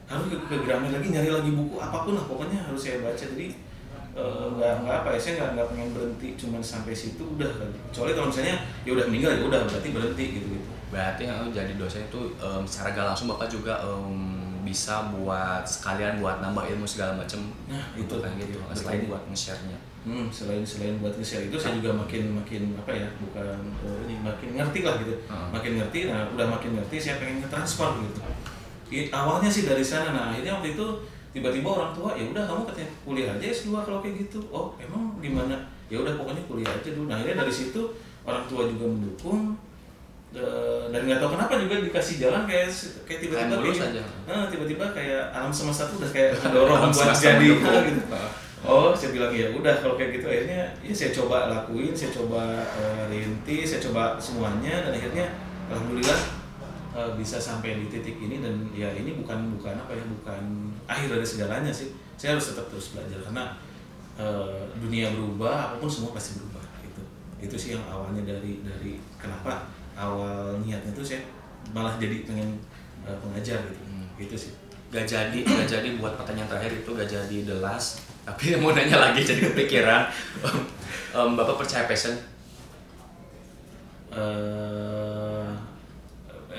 Harus 0.07 0.25
ke, 0.31 0.37
ke 0.39 0.55
lagi 0.71 1.07
nyari 1.11 1.29
lagi 1.29 1.51
buku 1.51 1.75
apa 1.75 2.07
pun 2.07 2.15
lah 2.15 2.23
pokoknya 2.23 2.63
harus 2.63 2.79
saya 2.79 3.03
baca. 3.03 3.19
Jadi 3.19 3.59
eh, 4.15 4.45
nggak 4.55 4.73
nggak 4.87 4.95
apa 5.03 5.09
ya 5.11 5.19
saya 5.19 5.33
nggak 5.43 5.49
nggak 5.59 5.67
pengen 5.75 5.89
berhenti 5.91 6.29
cuman 6.39 6.63
sampai 6.63 6.95
situ 6.95 7.23
udah. 7.35 7.51
Kecuali 7.91 8.15
kalau 8.15 8.31
misalnya 8.31 8.63
ya 8.87 8.95
udah 8.95 9.05
meninggal 9.11 9.35
ya 9.35 9.43
udah 9.43 9.61
berarti 9.67 9.89
berhenti 9.91 10.25
gitu 10.39 10.47
gitu. 10.55 10.71
berarti 10.93 11.25
jadi 11.49 11.73
dosen 11.73 12.05
itu 12.05 12.21
em, 12.37 12.61
secara 12.69 12.93
gak 12.93 13.05
langsung 13.09 13.25
bapak 13.33 13.49
juga 13.49 13.81
em, 13.81 14.32
bisa 14.63 15.11
buat 15.11 15.61
sekalian 15.61 16.17
buat 16.17 16.39
nambah 16.39 16.63
ilmu 16.65 16.83
segala 16.83 17.15
macem 17.15 17.39
Nah, 17.67 17.93
itu 17.93 18.03
itu. 18.03 18.15
kayak 18.17 18.35
gitu 18.39 18.57
selain 18.73 19.05
buat 19.05 19.23
nge-share-nya. 19.27 19.77
Hmm, 20.03 20.27
selain 20.27 20.59
selain 20.63 20.99
buat 20.99 21.13
nge-share 21.13 21.47
itu 21.47 21.55
saya 21.55 21.77
juga 21.77 21.95
makin 21.95 22.33
makin 22.33 22.75
apa 22.75 22.91
ya 22.91 23.07
bukan 23.17 23.55
eh, 23.83 23.97
ini 24.03 24.15
makin 24.19 24.49
ngerti 24.53 24.79
lah 24.81 24.95
gitu. 24.99 25.13
Heeh. 25.23 25.47
makin 25.51 25.71
ngerti 25.77 25.99
nah 26.11 26.27
udah 26.29 26.47
makin 26.49 26.71
ngerti 26.75 26.95
saya 26.97 27.15
pengen 27.19 27.39
ngetransfer 27.39 27.89
gitu. 28.03 28.19
Awalnya 29.09 29.49
sih 29.49 29.63
dari 29.63 29.81
sana 29.81 30.11
nah 30.11 30.23
akhirnya 30.29 30.59
waktu 30.59 30.75
itu 30.75 30.85
tiba-tiba 31.33 31.65
orang 31.65 31.91
tua 31.91 32.13
ya 32.13 32.29
udah 32.29 32.43
kamu 32.45 32.61
katanya 32.69 32.89
kuliah 33.01 33.29
aja 33.33 33.45
S2 33.47 33.73
kalau 33.81 33.99
kayak 33.99 34.27
gitu. 34.27 34.37
Oh 34.49 34.75
emang 34.77 35.17
gimana? 35.17 35.55
Ya 35.89 35.97
udah 35.97 36.13
pokoknya 36.13 36.43
kuliah 36.45 36.69
aja 36.69 36.89
dulu. 36.93 37.09
Nah 37.09 37.17
akhirnya 37.17 37.41
dari 37.41 37.53
situ 37.53 37.81
orang 38.21 38.45
tua 38.45 38.69
juga 38.69 38.85
mendukung 38.85 39.57
dan 40.89 41.01
nggak 41.05 41.19
tahu 41.21 41.37
kenapa 41.37 41.53
juga 41.61 41.75
dikasih 41.85 42.15
jalan 42.17 42.49
kayak 42.49 42.69
kayak 43.05 43.19
tiba-tiba 43.21 43.53
Kayak. 43.69 44.05
Eh, 44.25 44.45
tiba-tiba 44.49 44.85
kayak 44.89 45.23
alam 45.29 45.53
semesta 45.53 45.85
tuh 45.85 46.01
udah 46.01 46.09
kayak 46.09 46.33
mendorong 46.41 46.89
buat 46.89 47.13
jadi 47.13 47.45
gitu 47.53 47.69
Oh, 48.63 48.95
saya 48.95 49.11
bilang 49.11 49.35
ya 49.35 49.51
udah 49.51 49.75
kalau 49.83 49.99
kayak 49.99 50.15
gitu 50.15 50.25
akhirnya 50.31 50.71
ya 50.79 50.93
saya 50.95 51.11
coba 51.11 51.51
lakuin, 51.51 51.91
saya 51.91 52.15
coba 52.15 52.63
eh, 52.63 53.03
rintis, 53.11 53.75
saya 53.75 53.83
coba 53.83 54.15
semuanya 54.15 54.87
dan 54.87 54.95
akhirnya 54.95 55.25
alhamdulillah 55.67 56.19
eh, 56.95 57.11
bisa 57.19 57.43
sampai 57.43 57.75
di 57.83 57.91
titik 57.91 58.15
ini 58.23 58.39
dan 58.39 58.55
ya 58.71 58.87
ini 58.95 59.19
bukan 59.19 59.51
bukan 59.59 59.75
apa 59.75 59.91
ya 59.91 60.07
bukan 60.07 60.71
akhir 60.87 61.11
dari 61.11 61.27
segalanya 61.27 61.75
sih. 61.75 61.91
Saya 62.15 62.39
harus 62.39 62.55
tetap 62.55 62.71
terus 62.71 62.95
belajar 62.95 63.19
karena 63.19 63.51
eh, 64.15 64.63
dunia 64.79 65.11
berubah 65.11 65.67
apa 65.67 65.75
pun 65.83 65.91
semua 65.91 66.15
pasti 66.15 66.39
berubah 66.39 66.63
itu 66.87 67.03
itu 67.43 67.55
sih 67.59 67.69
yang 67.75 67.83
awalnya 67.91 68.23
dari 68.23 68.63
dari 68.63 68.95
kenapa 69.19 69.67
awal 69.93 70.57
niatnya 70.61 70.91
tuh 70.93 71.05
saya 71.05 71.21
malah 71.71 71.95
jadi 72.01 72.25
pengen 72.27 72.59
uh, 73.05 73.15
pengajar 73.21 73.59
gitu. 73.69 73.81
Hmm. 73.87 74.07
gitu 74.17 74.35
sih. 74.35 74.51
Gak 74.93 75.09
jadi 75.09 75.39
gak 75.41 75.69
jadi 75.69 75.87
buat 75.97 76.13
pertanyaan 76.19 76.49
terakhir 76.49 76.85
itu 76.85 76.89
gak 76.93 77.09
jadi 77.09 77.37
the 77.49 77.57
last 77.63 78.03
tapi 78.23 78.53
mau 78.61 78.71
nanya 78.71 78.97
lagi 78.99 79.21
jadi 79.25 79.51
kepikiran. 79.51 80.05
Em, 81.13 81.37
bapak 81.37 81.61
percaya 81.61 81.85
passion? 81.85 82.17
Eh 84.13 85.45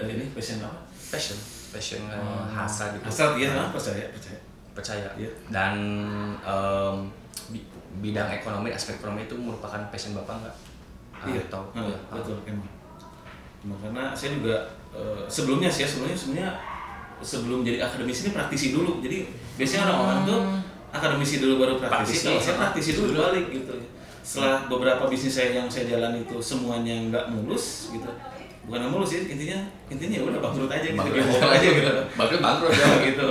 ini 0.02 0.24
passion 0.34 0.62
apa? 0.62 0.78
Passion 1.10 1.38
passion 1.74 2.00
eh, 2.06 2.44
hasrat 2.54 2.94
gitu. 2.94 3.04
Hasrat 3.10 3.30
iya 3.34 3.50
nah, 3.50 3.68
percaya 3.74 4.06
percaya. 4.14 4.38
Percaya. 4.74 5.06
Iya. 5.18 5.30
dan 5.50 5.74
bi- 7.50 7.66
bidang 8.02 8.30
ekonomi 8.30 8.70
aspek 8.70 8.98
ekonomi 8.98 9.26
itu 9.26 9.34
merupakan 9.34 9.82
passion 9.90 10.14
bapak 10.14 10.34
nggak? 10.42 10.56
Iya, 11.30 11.40
atau 11.50 11.62
iya, 11.74 11.96
betul 12.10 12.38
emang. 12.46 12.68
Emang 13.64 13.80
karena 13.80 14.12
saya 14.12 14.36
juga 14.36 14.56
eh, 14.92 15.24
sebelumnya 15.26 15.72
sih 15.72 15.82
ya 15.84 15.88
sebelumnya 15.88 16.16
sebenarnya 16.16 16.50
sebelum 17.24 17.64
jadi 17.64 17.78
akademisi 17.80 18.28
ini 18.28 18.32
praktisi 18.36 18.66
dulu. 18.76 19.00
Jadi 19.00 19.24
biasanya 19.56 19.82
orang-orang 19.88 20.20
tuh 20.28 20.40
akademisi 20.92 21.40
dulu 21.40 21.54
baru 21.64 21.74
praktisi. 21.80 22.20
Praktisi, 22.20 22.24
Kalau 22.28 22.40
saya 22.44 22.54
ah. 22.54 22.60
praktisi 22.68 22.90
dulu 22.94 23.10
balik 23.16 23.46
gitu. 23.50 23.74
Setelah 24.24 24.68
beberapa 24.68 25.04
bisnis 25.08 25.36
saya 25.36 25.60
yang 25.60 25.68
saya 25.68 25.84
jalan 25.88 26.20
itu 26.20 26.36
semuanya 26.40 26.94
nggak 27.08 27.24
mulus 27.32 27.92
gitu. 27.92 28.08
Bukan 28.64 28.78
nggak 28.80 28.92
mulus 28.92 29.08
sih 29.12 29.20
intinya 29.28 29.58
intinya 29.92 30.14
ya 30.16 30.22
udah 30.24 30.40
bangkrut 30.40 30.70
aja 30.72 30.88
gitu. 30.88 31.00
Bangkrut. 31.00 31.24
Aja 31.40 31.68
gitu. 31.68 31.92
bangkrut 32.20 32.40
bangkrut 32.40 32.72
ya 32.72 32.84
Ya, 32.84 32.88
gitu. 33.12 33.28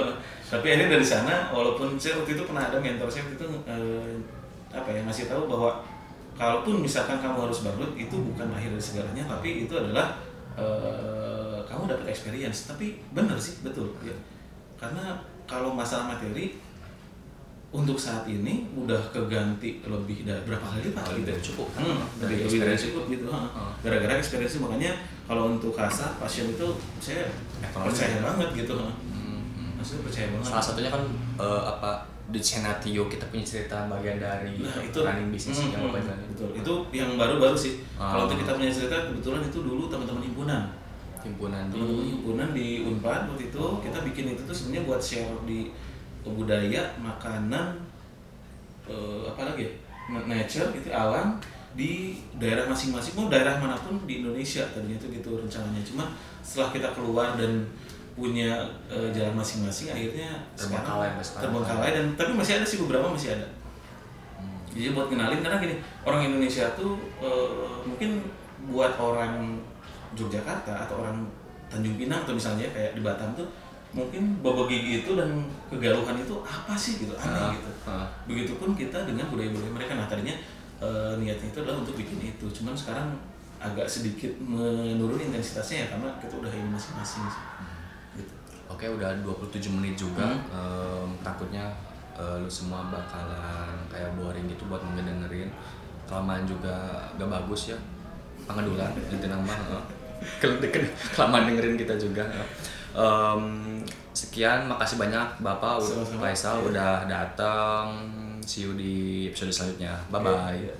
Tapi 0.54 0.65
akhirnya 0.69 0.89
dari 0.98 1.06
sana 1.06 1.50
walaupun 1.50 1.98
saya 1.98 2.22
waktu 2.22 2.38
itu 2.38 2.43
pernah 2.46 2.69
ada 2.69 2.78
mentor 2.78 3.10
saya 3.10 3.26
waktu 3.26 3.38
itu 3.41 3.48
eh, 3.65 4.13
apa 4.74 4.89
ya 4.89 5.02
ngasih 5.06 5.26
tahu 5.30 5.50
bahwa 5.50 5.82
kalaupun 6.34 6.82
misalkan 6.82 7.22
kamu 7.22 7.46
harus 7.46 7.62
bangkrut 7.62 7.93
itu 7.93 8.15
bukan 8.15 8.50
akhir 8.52 8.74
dari 8.74 8.84
segalanya 8.84 9.24
tapi 9.30 9.65
itu 9.65 9.74
adalah 9.74 10.17
eh, 10.58 11.58
kamu 11.65 11.89
dapat 11.89 12.06
experience 12.10 12.69
tapi 12.69 13.02
benar 13.13 13.38
sih 13.38 13.62
betul 13.62 13.89
ya. 14.02 14.13
karena 14.78 15.22
kalau 15.46 15.74
masalah 15.74 16.15
materi 16.17 16.58
untuk 17.74 17.98
saat 17.98 18.30
ini 18.30 18.69
udah 18.78 19.02
keganti 19.10 19.82
lebih 19.82 20.30
dari 20.30 20.46
berapa 20.46 20.62
kali 20.62 20.93
lipat 20.93 21.04
Lebih 21.10 21.17
gitu 21.17 21.26
dari 21.26 21.41
cukup. 21.41 21.67
Hmm, 21.74 22.00
Dari 22.22 22.36
lebih, 22.46 22.60
dari 22.62 22.78
cukup 22.78 23.04
gitu. 23.10 23.26
Hmm. 23.34 23.74
gara-gara 23.82 24.13
experience 24.22 24.62
makanya 24.62 24.93
kalau 25.26 25.58
untuk 25.58 25.74
rasa 25.74 26.13
passion 26.22 26.54
itu 26.54 26.67
saya 27.02 27.26
Ekonomi. 27.65 27.89
percaya 27.89 28.17
banget 28.22 28.50
gitu. 28.62 28.78
Hmm, 28.78 28.93
hmm. 29.58 29.69
maksudnya 29.82 30.02
percaya 30.06 30.28
banget 30.38 30.46
salah 30.54 30.62
satunya 30.62 30.89
kan 30.93 31.02
eh, 31.41 31.62
apa 31.65 31.91
di 32.34 32.41
Senatio 32.41 33.06
kita 33.06 33.30
punya 33.30 33.46
cerita 33.46 33.86
bagian 33.86 34.17
dari 34.17 34.58
Nah, 34.58 34.82
itu 34.82 34.98
running 35.00 35.30
bisnis 35.30 35.54
Hmm, 35.56 35.69
yang 35.69 35.82
bapak 35.86 36.02
jalanin. 36.02 36.28
betul. 36.28 36.50
Itu 36.58 36.74
yang 36.91 37.10
baru-baru 37.13 37.54
sih. 37.56 37.74
Ah. 37.93 38.10
Kalau 38.10 38.26
untuk 38.26 38.41
kita 38.41 38.52
punya 38.54 38.72
cerita 38.74 38.98
kebetulan 39.06 39.41
itu 39.43 39.60
dulu 39.62 39.84
teman-teman 39.88 40.24
himpunan. 40.24 40.63
himpunan 41.22 41.63
di 41.69 41.80
himpunan 42.12 42.50
di 42.52 42.67
Unpad 42.84 43.32
waktu 43.32 43.48
itu 43.48 43.63
kita 43.80 44.04
bikin 44.04 44.26
itu 44.30 44.43
tuh 44.43 44.52
sebenarnya 44.52 44.84
buat 44.84 45.00
share 45.00 45.32
di 45.43 45.72
budaya, 46.22 46.84
makanan 46.98 47.80
eh, 48.84 49.22
apa 49.26 49.41
lagi 49.46 49.63
ya? 49.63 49.72
Na- 50.10 50.28
Nature 50.28 50.67
gitu, 50.74 50.91
alam 50.91 51.39
di 51.72 52.12
daerah 52.36 52.67
masing-masing 52.67 53.15
mau 53.15 53.32
daerah 53.32 53.56
mana 53.56 53.74
pun 53.74 54.04
di 54.04 54.19
Indonesia 54.19 54.67
tadinya 54.67 54.93
itu 54.93 55.08
gitu 55.10 55.39
rencananya 55.39 55.82
cuma 55.82 56.06
setelah 56.39 56.69
kita 56.69 56.89
keluar 56.91 57.34
dan 57.34 57.65
punya 58.13 58.62
eh, 58.88 59.10
jalan 59.10 59.34
masing-masing 59.34 59.89
akhirnya 59.89 60.30
Terbengkalai 60.54 61.10
terbengkalai 61.19 61.89
dan 61.91 62.06
tapi 62.13 62.32
masih 62.34 62.62
ada 62.62 62.65
sih 62.65 62.78
beberapa 62.80 63.10
masih 63.10 63.34
ada 63.34 63.47
jadi 64.69 64.89
buat 64.93 65.10
kenalin 65.10 65.41
karena 65.41 65.58
gini 65.58 65.76
orang 66.02 66.21
Indonesia 66.23 66.65
tuh 66.73 66.97
eh, 67.21 67.78
mungkin 67.86 68.21
buat 68.69 68.93
orang 68.95 69.58
Yogyakarta 70.13 70.86
atau 70.86 71.02
orang 71.02 71.26
Tanjung 71.67 71.97
Pinang 71.97 72.21
atau 72.21 72.38
misalnya 72.38 72.69
kayak 72.69 72.93
di 72.93 73.02
Batam 73.02 73.34
tuh 73.34 73.49
mungkin 73.93 74.41
bobo 74.41 74.65
gigi 74.65 75.06
itu 75.06 75.13
dan 75.13 75.30
kegaluhan 75.69 76.17
itu 76.17 76.34
apa 76.41 76.73
sih 76.73 76.97
gitu 77.02 77.13
aneh 77.13 77.30
Ah, 77.30 77.49
gitu. 77.54 77.71
ah. 77.86 78.06
Begitupun 78.26 78.73
kita 78.73 79.06
dengan 79.06 79.30
budaya-budaya 79.30 79.69
mereka 79.69 79.93
nah 79.93 80.06
tadinya 80.06 80.34
eh, 80.82 81.13
niatnya 81.17 81.49
itu 81.49 81.58
adalah 81.62 81.82
untuk 81.82 81.93
bikin 81.97 82.17
itu, 82.19 82.45
cuman 82.49 82.73
sekarang 82.73 83.13
agak 83.62 83.86
sedikit 83.88 84.34
menurun 84.41 85.21
intensitasnya 85.21 85.78
ya 85.78 85.88
karena 85.93 86.10
kita 86.19 86.34
udah 86.36 86.52
ini 86.52 86.67
masing-masing 86.67 87.23
sih. 87.26 87.43
Gitu. 88.13 88.32
Oke 88.65 88.86
udah 88.88 89.10
27 89.19 89.69
menit 89.71 89.95
juga 89.95 90.26
Hmm. 90.26 90.41
Em, 90.49 91.10
takutnya 91.19 91.65
eh, 92.13 92.36
lu 92.38 92.47
semua 92.47 92.86
bakalan 92.86 93.73
kayak 93.88 94.13
boring 94.13 94.45
gitu 94.45 94.65
buat 94.65 94.82
ngedengerin 94.84 95.49
kelamaan 96.04 96.43
juga 96.43 96.73
gak 97.15 97.26
bagus 97.28 97.69
ya 97.69 97.78
pengedulan 98.43 98.91
gitu 99.08 99.26
nambah 99.26 99.56
Kel- 100.38 100.62
kel- 100.63 100.93
kelamaan 101.12 101.47
dengerin 101.47 101.76
kita 101.76 101.95
juga 101.95 102.23
Em, 102.93 103.43
sekian 104.12 104.67
makasih 104.67 104.95
banyak 104.95 105.26
bapak 105.39 105.82
Sama-sama. 105.82 106.21
Faisal 106.23 106.62
udah 106.63 107.04
datang 107.04 107.89
see 108.39 108.62
you 108.62 108.73
di 108.73 108.93
episode 109.28 109.49
selanjutnya 109.49 109.97
bye 110.08 110.19
bye 110.19 110.54
Iya. 110.54 110.76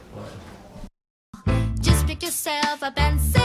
Just 1.80 2.06
pick 2.06 2.22
yourself 2.22 2.80
up 2.80 2.94
and 2.96 3.18
sing. 3.18 3.43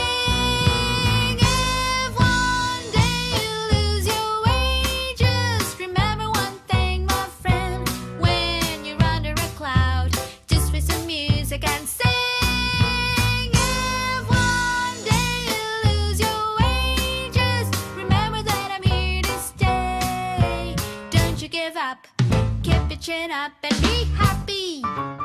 chin 23.09 23.31
up 23.31 23.53
and 23.63 23.81
be 23.81 24.05
happy. 24.19 25.18